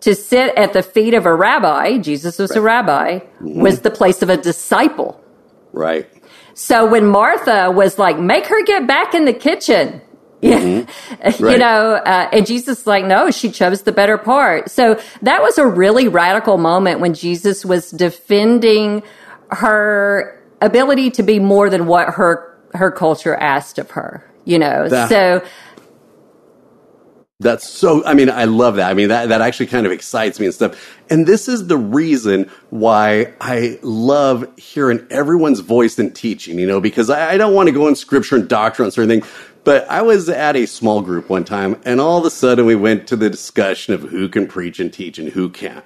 to 0.02 0.16
sit 0.16 0.56
at 0.56 0.74
the 0.74 0.82
feet 0.84 1.14
of 1.14 1.26
a 1.26 1.34
rabbi, 1.34 1.98
Jesus 1.98 2.40
was 2.40 2.52
right. 2.52 2.58
a 2.58 2.62
rabbi, 2.62 3.20
mm-hmm. 3.20 3.62
was 3.62 3.82
the 3.82 3.92
place 3.92 4.22
of 4.22 4.30
a 4.30 4.38
disciple. 4.38 5.22
Right. 5.74 6.10
So 6.54 6.86
when 6.86 7.08
Martha 7.08 7.72
was 7.72 7.98
like, 7.98 8.20
make 8.20 8.46
her 8.46 8.64
get 8.64 8.88
back 8.88 9.14
in 9.14 9.26
the 9.26 9.34
kitchen, 9.34 10.02
mm-hmm. 10.42 11.46
you 11.46 11.58
know, 11.58 11.96
uh, 11.96 12.30
and 12.32 12.46
Jesus 12.46 12.86
like, 12.86 13.06
no, 13.06 13.32
she 13.32 13.50
chose 13.50 13.84
the 13.84 13.92
better 13.92 14.18
part. 14.18 14.70
So 14.70 15.00
that 15.22 15.42
was 15.42 15.58
a 15.58 15.66
really 15.66 16.08
radical 16.08 16.58
moment 16.58 17.00
when 17.00 17.14
Jesus 17.14 17.66
was 17.66 17.90
defending 17.92 19.04
her 19.52 20.43
ability 20.66 21.12
to 21.12 21.24
be 21.24 21.40
more 21.40 21.70
than 21.70 21.86
what 21.86 22.10
her 22.16 22.58
her 22.74 22.92
culture 22.92 23.36
asked 23.36 23.78
of 23.78 23.92
her. 23.92 24.30
You 24.46 24.60
know, 24.60 24.90
that, 24.90 25.10
so 25.10 25.44
that's 27.44 27.68
so, 27.68 28.06
I 28.06 28.14
mean, 28.14 28.30
I 28.30 28.46
love 28.46 28.78
that. 28.78 28.90
I 28.90 28.94
mean, 28.94 29.10
that, 29.10 29.30
that 29.30 29.42
actually 29.42 29.68
kind 29.68 29.86
of 29.86 29.92
excites 29.92 30.40
me 30.40 30.48
and 30.48 30.56
stuff. 30.56 31.00
And 31.10 31.28
this 31.28 31.48
is 31.48 31.68
the 31.68 31.78
reason 31.78 32.50
why 32.70 33.34
I 33.42 33.80
love 33.82 34.48
hearing 34.58 35.06
everyone's 35.10 35.60
voice 35.60 36.00
in 36.00 36.12
teaching, 36.12 36.58
you 36.58 36.66
know, 36.66 36.80
because 36.80 37.10
I, 37.10 37.34
I 37.34 37.38
don't 37.38 37.54
want 37.54 37.68
to 37.68 37.74
go 37.74 37.88
in 37.88 37.96
scripture 37.96 38.36
and 38.38 38.48
doctrine 38.48 38.90
or 38.96 39.02
anything. 39.02 39.30
But 39.64 39.90
I 39.90 40.02
was 40.02 40.30
at 40.30 40.56
a 40.56 40.66
small 40.66 41.02
group 41.02 41.30
one 41.30 41.44
time 41.44 41.80
and 41.86 42.02
all 42.02 42.18
of 42.18 42.26
a 42.26 42.30
sudden 42.30 42.66
we 42.66 42.76
went 42.76 43.08
to 43.08 43.16
the 43.16 43.30
discussion 43.30 43.94
of 43.94 44.02
who 44.02 44.30
can 44.30 44.48
preach 44.48 44.80
and 44.80 44.92
teach 44.92 45.20
and 45.20 45.30
who 45.30 45.50
can't. 45.50 45.86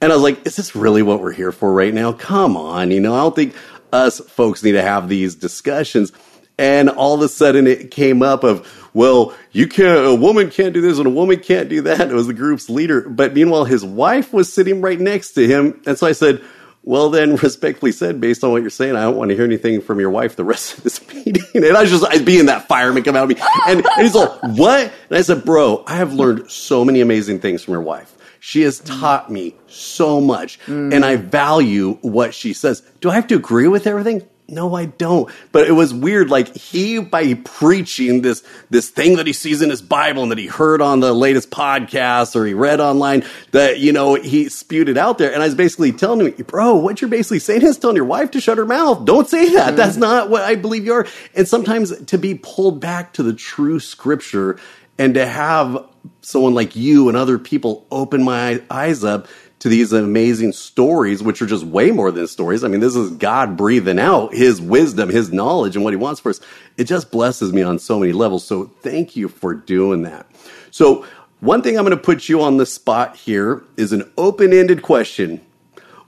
And 0.00 0.12
I 0.12 0.14
was 0.14 0.22
like, 0.22 0.46
is 0.46 0.56
this 0.56 0.74
really 0.74 1.02
what 1.02 1.20
we're 1.20 1.32
here 1.32 1.52
for 1.52 1.72
right 1.72 1.92
now? 1.92 2.12
Come 2.12 2.56
on. 2.56 2.90
You 2.90 3.00
know, 3.00 3.14
I 3.14 3.18
don't 3.18 3.36
think 3.36 3.54
us 3.92 4.20
folks 4.20 4.62
need 4.62 4.72
to 4.72 4.82
have 4.82 5.08
these 5.08 5.34
discussions. 5.34 6.12
And 6.58 6.90
all 6.90 7.14
of 7.14 7.22
a 7.22 7.28
sudden 7.28 7.66
it 7.66 7.90
came 7.90 8.22
up 8.22 8.44
of, 8.44 8.70
well, 8.92 9.34
you 9.52 9.66
can't, 9.66 10.06
a 10.06 10.14
woman 10.14 10.50
can't 10.50 10.74
do 10.74 10.80
this 10.80 10.98
and 10.98 11.06
a 11.06 11.10
woman 11.10 11.40
can't 11.40 11.68
do 11.68 11.82
that. 11.82 12.02
It 12.02 12.12
was 12.12 12.26
the 12.26 12.34
group's 12.34 12.68
leader. 12.68 13.08
But 13.08 13.34
meanwhile, 13.34 13.64
his 13.64 13.84
wife 13.84 14.32
was 14.32 14.52
sitting 14.52 14.80
right 14.80 15.00
next 15.00 15.32
to 15.32 15.46
him. 15.46 15.80
And 15.86 15.96
so 15.96 16.06
I 16.06 16.12
said, 16.12 16.42
well, 16.82 17.10
then, 17.10 17.36
respectfully 17.42 17.92
said, 17.92 18.20
based 18.20 18.44
on 18.44 18.50
what 18.50 18.62
you're 18.62 18.70
saying, 18.70 18.96
I 18.96 19.02
don't 19.02 19.16
want 19.16 19.30
to 19.30 19.36
hear 19.36 19.44
anything 19.44 19.80
from 19.80 20.00
your 20.00 20.10
wife 20.10 20.36
the 20.36 20.44
rest 20.44 20.78
of 20.78 20.84
this 20.84 21.06
meeting. 21.14 21.44
And 21.54 21.76
I 21.76 21.82
was 21.82 21.90
just, 21.90 22.04
I 22.04 22.14
was 22.14 22.22
being 22.22 22.46
that 22.46 22.68
fireman 22.68 23.02
come 23.02 23.16
out 23.16 23.30
of 23.30 23.36
me. 23.36 23.42
And, 23.66 23.84
and 23.84 24.02
he's 24.02 24.14
like, 24.14 24.42
what? 24.42 24.92
And 25.08 25.18
I 25.18 25.22
said, 25.22 25.44
bro, 25.44 25.84
I 25.86 25.96
have 25.96 26.12
learned 26.12 26.50
so 26.50 26.84
many 26.84 27.00
amazing 27.00 27.40
things 27.40 27.62
from 27.62 27.72
your 27.72 27.82
wife. 27.82 28.14
She 28.40 28.62
has 28.62 28.80
taught 28.80 29.30
me 29.30 29.54
so 29.68 30.20
much 30.20 30.58
mm. 30.60 30.92
and 30.92 31.04
I 31.04 31.16
value 31.16 31.98
what 32.00 32.34
she 32.34 32.52
says. 32.52 32.82
Do 33.00 33.10
I 33.10 33.14
have 33.14 33.26
to 33.28 33.36
agree 33.36 33.68
with 33.68 33.86
everything? 33.86 34.26
no, 34.50 34.74
I 34.74 34.86
don't. 34.86 35.32
But 35.52 35.68
it 35.68 35.72
was 35.72 35.94
weird. 35.94 36.30
Like 36.30 36.54
he, 36.54 36.98
by 36.98 37.34
preaching 37.34 38.22
this, 38.22 38.42
this 38.68 38.90
thing 38.90 39.16
that 39.16 39.26
he 39.26 39.32
sees 39.32 39.62
in 39.62 39.70
his 39.70 39.80
Bible 39.80 40.22
and 40.22 40.32
that 40.32 40.38
he 40.38 40.46
heard 40.46 40.82
on 40.82 41.00
the 41.00 41.12
latest 41.12 41.50
podcast 41.50 42.36
or 42.36 42.44
he 42.44 42.54
read 42.54 42.80
online 42.80 43.24
that, 43.52 43.78
you 43.78 43.92
know, 43.92 44.14
he 44.14 44.48
spewed 44.48 44.88
it 44.88 44.98
out 44.98 45.18
there. 45.18 45.32
And 45.32 45.42
I 45.42 45.46
was 45.46 45.54
basically 45.54 45.92
telling 45.92 46.32
him, 46.32 46.44
bro, 46.46 46.76
what 46.76 47.00
you're 47.00 47.10
basically 47.10 47.38
saying 47.38 47.62
is 47.62 47.78
telling 47.78 47.96
your 47.96 48.04
wife 48.04 48.32
to 48.32 48.40
shut 48.40 48.58
her 48.58 48.66
mouth. 48.66 49.04
Don't 49.04 49.28
say 49.28 49.54
that. 49.54 49.68
Mm-hmm. 49.68 49.76
That's 49.76 49.96
not 49.96 50.30
what 50.30 50.42
I 50.42 50.56
believe 50.56 50.84
you 50.84 50.94
are. 50.94 51.06
And 51.34 51.46
sometimes 51.46 52.04
to 52.04 52.18
be 52.18 52.34
pulled 52.34 52.80
back 52.80 53.14
to 53.14 53.22
the 53.22 53.32
true 53.32 53.80
scripture 53.80 54.58
and 54.98 55.14
to 55.14 55.26
have 55.26 55.86
someone 56.22 56.54
like 56.54 56.76
you 56.76 57.08
and 57.08 57.16
other 57.16 57.38
people 57.38 57.86
open 57.90 58.22
my 58.22 58.62
eyes 58.70 59.04
up 59.04 59.28
to 59.60 59.68
these 59.68 59.92
amazing 59.92 60.52
stories, 60.52 61.22
which 61.22 61.42
are 61.42 61.46
just 61.46 61.64
way 61.64 61.90
more 61.90 62.10
than 62.10 62.26
stories. 62.26 62.64
I 62.64 62.68
mean, 62.68 62.80
this 62.80 62.96
is 62.96 63.10
God 63.12 63.56
breathing 63.56 63.98
out 63.98 64.34
his 64.34 64.60
wisdom, 64.60 65.10
his 65.10 65.32
knowledge, 65.32 65.76
and 65.76 65.84
what 65.84 65.92
he 65.92 65.98
wants 65.98 66.20
for 66.20 66.30
us. 66.30 66.40
It 66.78 66.84
just 66.84 67.10
blesses 67.10 67.52
me 67.52 67.62
on 67.62 67.78
so 67.78 67.98
many 67.98 68.12
levels. 68.12 68.44
So 68.44 68.64
thank 68.80 69.16
you 69.16 69.28
for 69.28 69.54
doing 69.54 70.02
that. 70.02 70.26
So, 70.70 71.06
one 71.40 71.62
thing 71.62 71.78
I'm 71.78 71.86
going 71.86 71.96
to 71.96 72.02
put 72.02 72.28
you 72.28 72.42
on 72.42 72.58
the 72.58 72.66
spot 72.66 73.16
here 73.16 73.64
is 73.78 73.94
an 73.94 74.10
open 74.18 74.52
ended 74.52 74.82
question. 74.82 75.40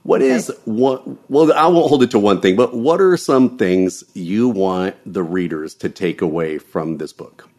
What 0.03 0.21
okay. 0.21 0.31
is 0.31 0.51
what? 0.65 1.07
Well, 1.29 1.51
I 1.53 1.65
won't 1.67 1.89
hold 1.89 2.03
it 2.03 2.11
to 2.11 2.19
one 2.19 2.39
thing, 2.39 2.55
but 2.55 2.75
what 2.75 3.01
are 3.01 3.17
some 3.17 3.57
things 3.57 4.03
you 4.13 4.49
want 4.49 4.95
the 5.11 5.23
readers 5.23 5.73
to 5.75 5.89
take 5.89 6.21
away 6.21 6.59
from 6.59 6.97
this 6.97 7.13
book? 7.13 7.49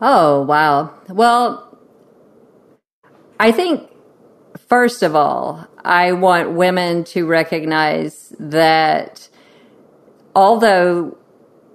Oh, 0.00 0.42
wow. 0.42 0.94
Well, 1.08 1.78
I 3.38 3.52
think 3.52 3.90
First 4.68 5.02
of 5.02 5.14
all, 5.14 5.66
I 5.84 6.12
want 6.12 6.52
women 6.52 7.04
to 7.04 7.26
recognize 7.26 8.34
that 8.38 9.28
although 10.34 11.18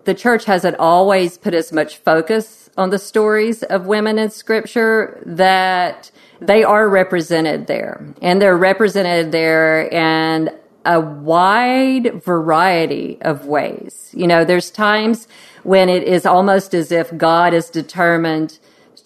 the 0.05 0.13
church 0.13 0.45
hasn't 0.45 0.77
always 0.77 1.37
put 1.37 1.53
as 1.53 1.71
much 1.71 1.97
focus 1.97 2.69
on 2.77 2.89
the 2.89 2.97
stories 2.97 3.63
of 3.63 3.85
women 3.85 4.17
in 4.17 4.31
scripture, 4.31 5.21
that 5.25 6.09
they 6.41 6.63
are 6.63 6.89
represented 6.89 7.67
there. 7.67 8.13
And 8.21 8.41
they're 8.41 8.57
represented 8.57 9.31
there 9.31 9.87
in 9.87 10.49
a 10.85 10.99
wide 10.99 12.23
variety 12.23 13.17
of 13.21 13.45
ways. 13.45 14.11
You 14.13 14.27
know, 14.27 14.45
there's 14.45 14.71
times 14.71 15.27
when 15.63 15.89
it 15.89 16.03
is 16.03 16.25
almost 16.25 16.73
as 16.73 16.91
if 16.91 17.15
God 17.17 17.53
is 17.53 17.69
determined 17.69 18.59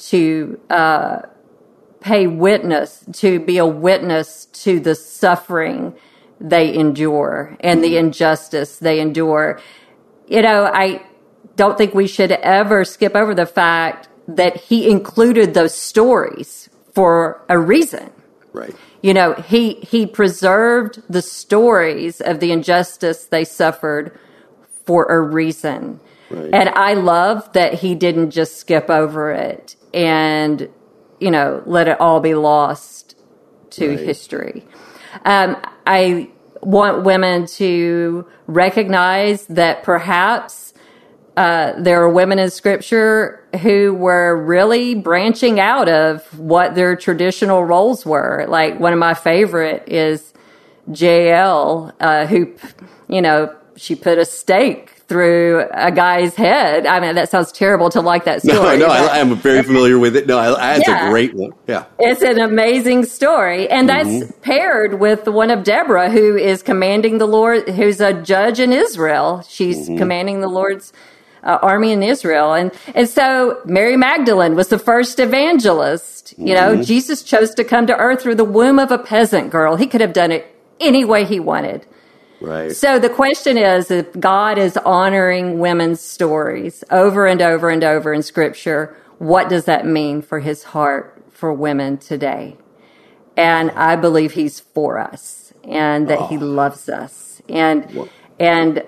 to 0.09 0.59
uh, 0.69 1.21
pay 2.01 2.27
witness, 2.27 3.05
to 3.13 3.39
be 3.39 3.57
a 3.57 3.65
witness 3.65 4.45
to 4.45 4.79
the 4.79 4.95
suffering 4.95 5.95
they 6.39 6.73
endure 6.73 7.55
and 7.61 7.83
the 7.83 7.97
injustice 7.97 8.77
they 8.77 8.99
endure. 8.99 9.59
You 10.27 10.41
know, 10.41 10.65
I 10.65 11.01
don't 11.55 11.77
think 11.77 11.93
we 11.93 12.07
should 12.07 12.31
ever 12.31 12.83
skip 12.83 13.15
over 13.15 13.33
the 13.33 13.45
fact 13.45 14.09
that 14.27 14.57
he 14.57 14.89
included 14.89 15.53
those 15.53 15.73
stories 15.73 16.69
for 16.93 17.43
a 17.49 17.57
reason. 17.57 18.11
Right. 18.51 18.75
You 19.03 19.13
know, 19.13 19.33
he 19.33 19.75
he 19.75 20.07
preserved 20.07 21.03
the 21.09 21.21
stories 21.21 22.21
of 22.21 22.39
the 22.39 22.51
injustice 22.51 23.25
they 23.25 23.43
suffered 23.43 24.17
for 24.85 25.05
a 25.05 25.21
reason. 25.21 25.99
Right. 26.31 26.53
And 26.53 26.69
I 26.69 26.95
love 26.95 27.51
that 27.53 27.75
he 27.75 27.93
didn't 27.93 28.31
just 28.31 28.57
skip 28.57 28.89
over 28.89 29.31
it 29.31 29.75
and 29.93 30.69
you 31.19 31.31
know, 31.31 31.61
let 31.65 31.87
it 31.87 32.01
all 32.01 32.19
be 32.19 32.33
lost 32.33 33.15
to 33.71 33.89
right. 33.89 33.99
history. 33.99 34.65
Um, 35.25 35.55
I 35.85 36.29
want 36.61 37.03
women 37.03 37.45
to 37.45 38.27
recognize 38.47 39.45
that 39.47 39.83
perhaps 39.83 40.72
uh, 41.35 41.73
there 41.79 42.01
are 42.01 42.09
women 42.09 42.37
in 42.37 42.49
scripture 42.49 43.43
who 43.61 43.93
were 43.93 44.35
really 44.35 44.93
branching 44.93 45.59
out 45.59 45.89
of 45.89 46.23
what 46.37 46.75
their 46.75 46.95
traditional 46.95 47.63
roles 47.63 48.05
were. 48.05 48.45
Like 48.47 48.79
one 48.79 48.93
of 48.93 48.99
my 48.99 49.13
favorite 49.15 49.83
is 49.87 50.33
Jael, 50.93 51.91
uh, 51.99 52.27
who, 52.27 52.53
you 53.07 53.21
know, 53.21 53.55
she 53.75 53.95
put 53.95 54.19
a 54.19 54.25
stake 54.25 54.91
through 55.07 55.65
a 55.71 55.91
guy's 55.91 56.35
head. 56.35 56.85
I 56.85 56.99
mean, 56.99 57.15
that 57.15 57.29
sounds 57.29 57.51
terrible 57.51 57.89
to 57.91 58.01
like 58.01 58.25
that 58.25 58.41
story. 58.43 58.77
No, 58.77 58.87
no, 58.87 58.93
I, 58.93 59.17
am 59.17 59.35
very 59.35 59.63
familiar 59.63 59.97
with 59.99 60.15
it. 60.15 60.27
No, 60.27 60.37
I, 60.37 60.77
that's 60.77 60.87
yeah. 60.87 61.07
a 61.07 61.09
great 61.09 61.33
one. 61.33 61.53
Yeah. 61.67 61.85
It's 61.99 62.21
an 62.21 62.39
amazing 62.39 63.05
story. 63.05 63.69
And 63.69 63.89
that's 63.89 64.09
mm-hmm. 64.09 64.41
paired 64.41 64.99
with 64.99 65.25
the 65.25 65.31
one 65.31 65.51
of 65.51 65.63
Deborah, 65.63 66.09
who 66.09 66.37
is 66.37 66.61
commanding 66.63 67.17
the 67.17 67.27
Lord, 67.27 67.69
who's 67.69 67.99
a 67.99 68.13
judge 68.13 68.59
in 68.59 68.71
Israel. 68.71 69.43
She's 69.47 69.87
mm-hmm. 69.87 69.97
commanding 69.97 70.41
the 70.41 70.47
Lord's 70.47 70.93
uh, 71.43 71.59
army 71.61 71.91
in 71.91 72.03
Israel. 72.03 72.53
And, 72.53 72.71
and 72.95 73.07
so 73.07 73.61
Mary 73.65 73.97
Magdalene 73.97 74.55
was 74.55 74.69
the 74.69 74.79
first 74.79 75.19
evangelist. 75.19 76.33
You 76.37 76.55
know, 76.55 76.73
mm-hmm. 76.73 76.83
Jesus 76.83 77.23
chose 77.23 77.53
to 77.55 77.63
come 77.63 77.87
to 77.87 77.95
earth 77.95 78.21
through 78.21 78.35
the 78.35 78.45
womb 78.45 78.79
of 78.79 78.91
a 78.91 78.97
peasant 78.97 79.49
girl. 79.49 79.75
He 79.75 79.87
could 79.87 80.01
have 80.01 80.13
done 80.13 80.31
it 80.31 80.47
any 80.79 81.05
way 81.05 81.25
he 81.25 81.39
wanted. 81.39 81.85
Right. 82.41 82.75
So 82.75 82.99
the 82.99 83.09
question 83.09 83.57
is 83.57 83.89
if 83.89 84.19
God 84.19 84.57
is 84.57 84.75
honoring 84.77 85.59
women's 85.59 86.01
stories 86.01 86.83
over 86.91 87.25
and 87.25 87.41
over 87.41 87.69
and 87.69 87.83
over 87.83 88.13
in 88.13 88.21
scripture, 88.21 88.97
what 89.17 89.47
does 89.47 89.65
that 89.65 89.85
mean 89.85 90.21
for 90.21 90.39
his 90.39 90.63
heart 90.63 91.23
for 91.31 91.53
women 91.53 91.97
today? 91.97 92.57
And 93.37 93.71
I 93.71 93.95
believe 93.95 94.33
he's 94.33 94.59
for 94.59 94.99
us 94.99 95.53
and 95.63 96.09
that 96.09 96.19
oh. 96.19 96.27
he 96.27 96.37
loves 96.37 96.89
us 96.89 97.41
and 97.47 97.89
what? 97.91 98.09
and 98.39 98.83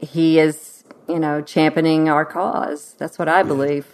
he 0.00 0.38
is, 0.38 0.71
you 1.12 1.20
know, 1.20 1.42
championing 1.42 2.08
our 2.08 2.24
cause. 2.24 2.94
That's 2.98 3.18
what 3.18 3.28
I 3.28 3.42
believe. 3.42 3.86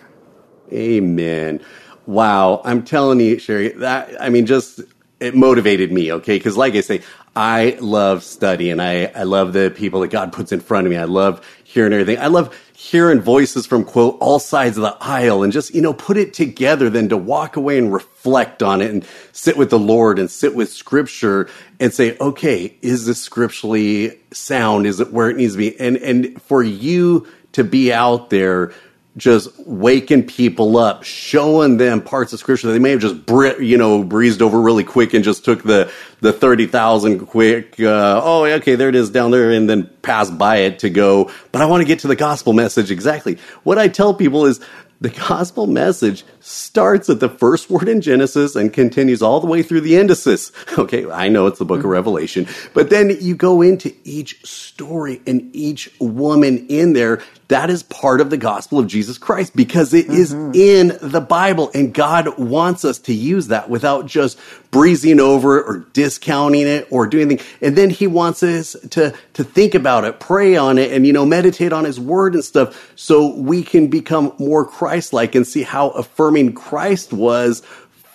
Amen. 0.72 1.60
Wow. 2.06 2.62
I'm 2.64 2.84
telling 2.84 3.20
you, 3.20 3.38
Sherri, 3.38 3.70
that 3.70 4.20
I 4.20 4.28
mean 4.30 4.46
just 4.46 4.80
it 5.20 5.34
motivated 5.34 5.92
me, 5.92 6.12
okay? 6.12 6.36
Because, 6.38 6.56
like 6.56 6.74
I 6.74 6.80
say, 6.80 7.02
I 7.34 7.76
love 7.80 8.22
study 8.22 8.70
and 8.70 8.80
I, 8.80 9.06
I 9.14 9.24
love 9.24 9.52
the 9.52 9.70
people 9.70 10.00
that 10.00 10.08
God 10.08 10.32
puts 10.32 10.52
in 10.52 10.60
front 10.60 10.86
of 10.86 10.90
me. 10.90 10.96
I 10.96 11.04
love 11.04 11.46
hearing 11.64 11.92
everything. 11.92 12.18
I 12.22 12.28
love 12.28 12.56
hearing 12.88 13.20
voices 13.20 13.66
from, 13.66 13.84
quote, 13.84 14.16
all 14.18 14.38
sides 14.38 14.78
of 14.78 14.82
the 14.82 14.96
aisle 15.00 15.42
and 15.42 15.52
just, 15.52 15.74
you 15.74 15.82
know, 15.82 15.92
put 15.92 16.16
it 16.16 16.32
together, 16.32 16.88
then 16.88 17.10
to 17.10 17.16
walk 17.16 17.56
away 17.56 17.76
and 17.76 17.92
reflect 17.92 18.62
on 18.62 18.80
it 18.80 18.90
and 18.90 19.06
sit 19.32 19.58
with 19.58 19.68
the 19.68 19.78
Lord 19.78 20.18
and 20.18 20.30
sit 20.30 20.54
with 20.54 20.72
scripture 20.72 21.48
and 21.78 21.92
say, 21.92 22.16
okay, 22.18 22.74
is 22.80 23.04
this 23.04 23.20
scripturally 23.20 24.18
sound? 24.32 24.86
Is 24.86 25.00
it 25.00 25.12
where 25.12 25.28
it 25.28 25.36
needs 25.36 25.52
to 25.52 25.58
be? 25.58 25.78
And, 25.78 25.98
and 25.98 26.40
for 26.42 26.62
you 26.62 27.26
to 27.52 27.62
be 27.62 27.92
out 27.92 28.30
there, 28.30 28.72
just 29.18 29.50
waking 29.66 30.26
people 30.26 30.78
up, 30.78 31.02
showing 31.02 31.76
them 31.76 32.00
parts 32.00 32.32
of 32.32 32.38
scripture 32.38 32.68
that 32.68 32.72
they 32.72 32.78
may 32.78 32.92
have 32.92 33.00
just 33.00 33.16
you 33.60 33.76
know 33.76 34.02
breezed 34.02 34.40
over 34.40 34.60
really 34.60 34.84
quick 34.84 35.12
and 35.14 35.24
just 35.24 35.44
took 35.44 35.62
the 35.62 35.92
the 36.20 36.32
thirty 36.32 36.66
thousand 36.66 37.26
quick. 37.26 37.78
Uh, 37.78 38.20
oh, 38.24 38.44
okay, 38.44 38.76
there 38.76 38.88
it 38.88 38.94
is 38.94 39.10
down 39.10 39.30
there, 39.30 39.50
and 39.50 39.68
then 39.68 39.90
passed 40.02 40.38
by 40.38 40.56
it 40.58 40.78
to 40.80 40.90
go. 40.90 41.30
But 41.52 41.62
I 41.62 41.66
want 41.66 41.82
to 41.82 41.86
get 41.86 42.00
to 42.00 42.08
the 42.08 42.16
gospel 42.16 42.52
message 42.52 42.90
exactly. 42.90 43.38
What 43.64 43.78
I 43.78 43.88
tell 43.88 44.14
people 44.14 44.46
is 44.46 44.60
the 45.00 45.10
gospel 45.10 45.66
message 45.68 46.24
starts 46.40 47.08
at 47.08 47.20
the 47.20 47.28
first 47.28 47.70
word 47.70 47.88
in 47.88 48.00
Genesis 48.00 48.56
and 48.56 48.72
continues 48.72 49.22
all 49.22 49.38
the 49.38 49.46
way 49.46 49.62
through 49.62 49.82
the 49.82 49.92
endosis. 49.92 50.52
Okay, 50.78 51.10
I 51.10 51.28
know 51.28 51.46
it's 51.46 51.58
the 51.58 51.64
book 51.64 51.80
of 51.80 51.86
Revelation, 51.86 52.46
but 52.72 52.88
then 52.88 53.16
you 53.20 53.34
go 53.34 53.62
into 53.62 53.92
each 54.04 54.44
story 54.46 55.20
and 55.26 55.54
each 55.54 55.90
woman 55.98 56.66
in 56.68 56.92
there. 56.92 57.20
That 57.48 57.70
is 57.70 57.82
part 57.82 58.20
of 58.20 58.28
the 58.28 58.36
gospel 58.36 58.78
of 58.78 58.86
Jesus 58.86 59.16
Christ 59.16 59.56
because 59.56 59.94
it 59.94 60.06
mm-hmm. 60.06 60.14
is 60.14 60.32
in 60.32 60.98
the 61.00 61.22
Bible 61.22 61.70
and 61.74 61.94
God 61.94 62.38
wants 62.38 62.84
us 62.84 62.98
to 63.00 63.14
use 63.14 63.48
that 63.48 63.70
without 63.70 64.04
just 64.04 64.38
breezing 64.70 65.18
over 65.18 65.58
it 65.58 65.64
or 65.66 65.78
discounting 65.94 66.66
it 66.66 66.86
or 66.90 67.06
doing 67.06 67.30
anything. 67.30 67.46
And 67.62 67.74
then 67.74 67.88
he 67.88 68.06
wants 68.06 68.42
us 68.42 68.76
to, 68.90 69.14
to 69.32 69.44
think 69.44 69.74
about 69.74 70.04
it, 70.04 70.20
pray 70.20 70.56
on 70.56 70.76
it 70.76 70.92
and, 70.92 71.06
you 71.06 71.14
know, 71.14 71.24
meditate 71.24 71.72
on 71.72 71.84
his 71.84 71.98
word 71.98 72.34
and 72.34 72.44
stuff 72.44 72.92
so 72.96 73.34
we 73.34 73.62
can 73.62 73.88
become 73.88 74.34
more 74.38 74.66
Christ-like 74.66 75.34
and 75.34 75.46
see 75.46 75.62
how 75.62 75.88
affirming 75.90 76.52
Christ 76.52 77.14
was 77.14 77.62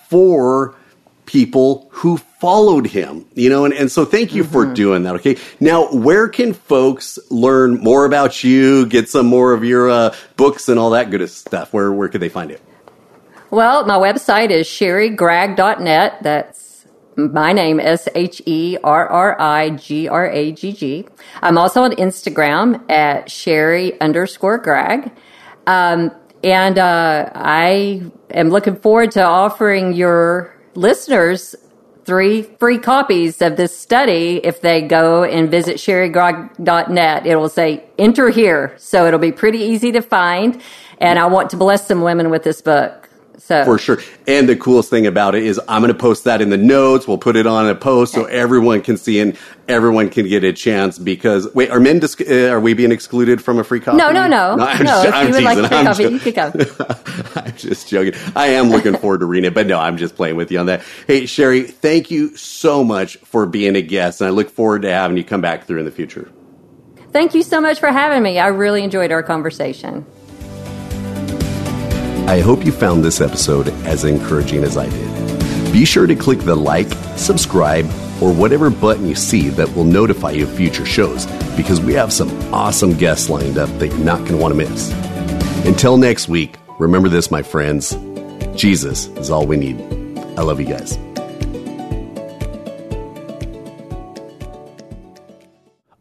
for 0.10 0.76
people 1.26 1.88
who 1.92 2.20
followed 2.44 2.86
him 2.86 3.26
you 3.36 3.50
know 3.50 3.64
and, 3.64 3.74
and 3.74 3.90
so 3.90 4.04
thank 4.04 4.36
you 4.36 4.44
mm-hmm. 4.44 4.52
for 4.52 4.74
doing 4.74 5.04
that 5.04 5.16
okay 5.16 5.38
now 5.62 5.90
where 5.94 6.28
can 6.28 6.52
folks 6.52 7.18
learn 7.30 7.76
more 7.76 8.04
about 8.04 8.44
you 8.44 8.86
get 8.88 9.08
some 9.08 9.26
more 9.26 9.54
of 9.54 9.64
your 9.64 9.90
uh, 9.90 10.14
books 10.36 10.68
and 10.68 10.78
all 10.78 10.90
that 10.90 11.10
good 11.10 11.26
stuff 11.30 11.72
where 11.72 11.94
where 11.94 12.10
could 12.10 12.20
they 12.20 12.28
find 12.28 12.52
it 12.52 12.62
well 13.50 13.86
my 13.86 13.98
website 13.98 14.50
is 14.50 14.68
sherrigragg.net 14.68 16.22
that's 16.22 16.86
my 17.16 17.54
name 17.54 17.80
S 17.80 18.10
H 18.14 18.42
E 18.46 18.78
R 18.84 19.08
R 19.08 19.40
I 19.40 19.70
G 19.70 20.10
R 20.10 20.30
A 20.30 20.52
G 20.52 20.74
G. 20.74 21.06
I'm 21.44 21.58
also 21.60 21.84
on 21.84 21.92
Instagram 21.92 22.90
at 22.90 23.30
Sherri 23.30 24.02
underscore 24.02 24.58
Gragg. 24.58 25.12
Um, 25.68 26.12
and 26.44 26.80
uh, 26.80 27.30
I 27.36 28.02
am 28.32 28.50
looking 28.50 28.76
forward 28.76 29.12
to 29.12 29.24
offering 29.24 29.94
your 29.94 30.56
listeners 30.74 31.56
three 32.06 32.44
free 32.44 32.78
copies 32.78 33.42
of 33.42 33.58
this 33.58 33.78
study 33.78 34.40
if 34.44 34.62
they 34.62 34.82
go 34.82 35.24
and 35.24 35.50
visit 35.50 35.78
sherrigragg.net. 35.78 37.26
It'll 37.26 37.50
say 37.50 37.84
enter 37.98 38.30
here. 38.30 38.76
So 38.78 39.08
it'll 39.08 39.20
be 39.20 39.32
pretty 39.32 39.60
easy 39.60 39.92
to 39.94 40.02
find. 40.02 40.62
And 41.00 41.20
I 41.20 41.26
want 41.28 41.50
to 41.52 41.58
bless 41.58 41.88
some 41.88 42.02
women 42.02 42.30
with 42.30 42.44
this 42.44 42.62
book. 42.62 43.03
So 43.46 43.66
For 43.66 43.78
sure. 43.78 44.00
And 44.26 44.48
the 44.48 44.56
coolest 44.56 44.90
thing 44.90 45.06
about 45.06 45.36
it 45.36 45.44
is 45.44 45.60
I'm 45.68 45.82
going 45.82 45.92
to 45.92 46.00
post 46.00 46.24
that 46.24 46.40
in 46.40 46.50
the 46.50 46.56
notes. 46.58 47.10
We'll 47.10 47.18
put 47.18 47.36
it 47.36 47.46
on 47.46 47.68
a 47.68 47.76
post 47.76 48.14
so 48.14 48.24
everyone 48.24 48.82
can 48.82 48.96
see 48.96 49.20
and 49.20 49.38
everyone 49.68 50.10
can 50.10 50.30
get 50.30 50.46
a 50.46 50.54
chance 50.54 50.98
because 50.98 51.54
wait, 51.54 51.70
are 51.70 51.82
men 51.82 52.00
dis- 52.00 52.16
uh, 52.22 52.52
are 52.54 52.62
we 52.62 52.74
being 52.74 52.94
excluded 52.94 53.44
from 53.44 53.60
a 53.60 53.66
free 53.66 53.82
copy? 53.82 53.98
no, 53.98 54.12
no, 54.12 54.28
no, 54.28 54.56
no. 54.56 54.64
I'm 54.64 54.82
if 54.82 54.88
just- 54.88 55.14
I'm 55.14 55.28
you 55.28 55.34
would 55.34 55.44
like 55.44 55.58
a 55.58 55.68
free 55.68 55.78
I'm 55.78 55.94
jo- 55.94 56.08
you 56.08 56.20
could 56.20 56.36
go. 56.36 56.54
I'm 57.42 57.56
just 57.58 57.90
joking. 57.90 58.14
I 58.34 58.48
am 58.48 58.70
looking 58.70 58.96
forward 58.96 59.20
to 59.20 59.26
reading 59.26 59.50
it, 59.50 59.54
but 59.54 59.68
no, 59.68 59.78
I'm 59.78 59.98
just 59.98 60.16
playing 60.16 60.38
with 60.38 60.50
you 60.50 60.60
on 60.60 60.68
that. 60.68 60.82
Hey, 61.06 61.26
Sherri, 61.26 61.64
thank 61.64 62.10
you 62.10 62.38
so 62.38 62.82
much 62.82 63.18
for 63.18 63.46
being 63.46 63.76
a 63.76 63.82
guest, 63.82 64.22
and 64.22 64.30
I 64.30 64.32
look 64.32 64.52
forward 64.52 64.84
to 64.84 64.90
having 64.94 65.18
you 65.18 65.24
come 65.26 65.42
back 65.42 65.66
through 65.66 65.80
in 65.80 65.86
the 65.86 65.92
future. 65.92 66.32
Thank 67.12 67.34
you 67.34 67.44
so 67.44 67.60
much 67.60 67.82
for 67.82 67.92
having 67.92 68.24
me. 68.24 68.40
I 68.40 68.48
really 68.48 68.84
enjoyed 68.84 69.12
our 69.12 69.22
conversation. 69.22 70.06
I 72.28 72.40
hope 72.40 72.66
you 72.66 72.72
found 72.72 73.04
this 73.04 73.22
episode 73.22 73.70
as 73.86 74.06
encouraging 74.06 74.64
as 74.64 74.78
I 74.78 74.90
did. 74.90 75.74
Be 75.74 75.86
sure 75.86 76.08
to 76.08 76.16
click 76.16 76.40
the 76.40 76.56
like, 76.56 76.88
subscribe, 77.18 77.86
or 78.22 78.34
whatever 78.34 78.70
button 78.70 79.08
you 79.08 79.16
see 79.16 79.50
that 79.50 79.76
will 79.76 79.84
notify 79.84 80.32
you 80.32 80.44
of 80.44 80.56
future 80.56 80.86
shows 80.86 81.26
because 81.58 81.82
we 81.82 81.94
have 81.94 82.14
some 82.14 82.30
awesome 82.54 82.94
guests 82.94 83.30
lined 83.30 83.58
up 83.58 83.70
that 83.80 83.88
you're 83.88 83.98
not 84.00 84.20
going 84.20 84.32
to 84.32 84.38
want 84.38 84.54
to 84.54 84.58
miss. 84.58 84.92
Until 85.66 85.98
next 85.98 86.28
week, 86.30 86.56
remember 86.80 87.10
this, 87.10 87.30
my 87.30 87.44
friends 87.44 87.96
Jesus 88.56 89.08
is 89.08 89.30
all 89.30 89.46
we 89.46 89.58
need. 89.58 89.80
I 90.38 90.44
love 90.44 90.60
you 90.60 90.68
guys. 90.68 90.98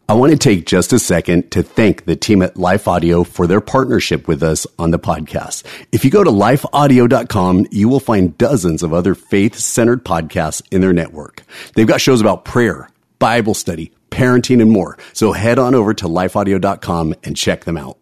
I 0.09 0.15
want 0.15 0.33
to 0.33 0.39
take 0.39 0.67
just 0.67 0.93
a 0.93 0.99
second 0.99 1.53
to 1.53 1.63
thank 1.63 2.05
the 2.05 2.17
team 2.17 2.43
at 2.43 2.57
Life 2.57 2.89
Audio 2.89 3.23
for 3.23 3.47
their 3.47 3.61
partnership 3.61 4.27
with 4.27 4.43
us 4.43 4.67
on 4.79 4.91
the 4.91 4.99
podcast. 4.99 5.65
If 5.93 6.05
you 6.05 6.11
go 6.11 6.25
to 6.25 6.31
lifeaudio.com, 6.31 7.69
you 7.71 7.89
will 7.89 8.01
find 8.01 8.37
dozens 8.37 8.83
of 8.83 8.93
other 8.93 9.15
faith 9.15 9.57
centered 9.57 10.05
podcasts 10.05 10.61
in 10.73 10.81
their 10.81 10.93
network. 10.93 11.45
They've 11.77 11.87
got 11.87 12.01
shows 12.01 12.21
about 12.21 12.45
prayer, 12.45 12.91
Bible 13.21 13.55
study, 13.55 13.93
parenting, 14.11 14.61
and 14.61 14.73
more. 14.73 14.99
So 15.13 15.33
head 15.33 15.59
on 15.59 15.75
over 15.75 15.95
to 15.95 16.07
lifeaudio.com 16.07 17.15
and 17.23 17.37
check 17.37 17.65
them 17.65 17.77
out. 17.77 17.97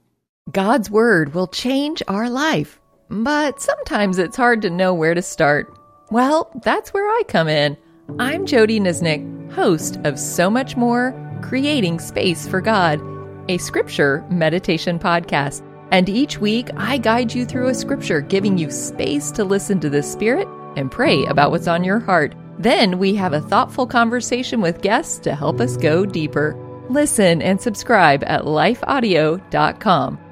God's 0.51 0.90
Word 0.90 1.34
will 1.34 1.48
change 1.48 2.03
our 2.09 2.30
life, 2.30 2.80
but 3.11 3.61
sometimes 3.61 4.18
it's 4.18 4.38
hard 4.38 4.62
to 4.62 4.70
know 4.70 4.94
where 4.94 5.14
to 5.14 5.22
start. 5.22 5.72
Well, 6.11 6.51
that's 6.64 6.94
where 6.94 7.07
I 7.07 7.22
come 7.28 7.46
in. 7.46 7.76
I'm 8.18 8.46
Jodie 8.46 8.80
Niznik, 8.80 9.53
host 9.53 10.01
of 10.03 10.18
So 10.18 10.51
Much 10.51 10.76
More 10.76 11.14
Creating 11.43 11.99
Space 11.99 12.47
for 12.47 12.61
God, 12.61 13.01
a 13.49 13.59
scripture 13.59 14.24
meditation 14.30 14.99
podcast. 14.99 15.62
And 15.91 16.09
each 16.09 16.38
week, 16.38 16.70
I 16.76 16.99
guide 16.99 17.34
you 17.34 17.45
through 17.45 17.68
a 17.68 17.74
scripture, 17.74 18.20
giving 18.20 18.57
you 18.59 18.70
space 18.70 19.30
to 19.32 19.45
listen 19.45 19.80
to 19.80 19.91
the 19.91 20.03
Spirit 20.03 20.47
and 20.76 20.91
pray 20.91 21.24
about 21.24 21.51
what's 21.51 21.66
on 21.66 21.82
your 21.82 21.99
heart. 21.99 22.34
Then 22.59 22.99
we 22.99 23.14
have 23.16 23.32
a 23.32 23.41
thoughtful 23.41 23.86
conversation 23.86 24.61
with 24.61 24.82
guests 24.82 25.18
to 25.20 25.34
help 25.34 25.61
us 25.61 25.76
go 25.76 26.07
deeper. 26.07 26.55
Listen 26.88 27.43
and 27.43 27.61
subscribe 27.61 28.22
at 28.24 28.43
lifeaudio.com. 28.43 30.30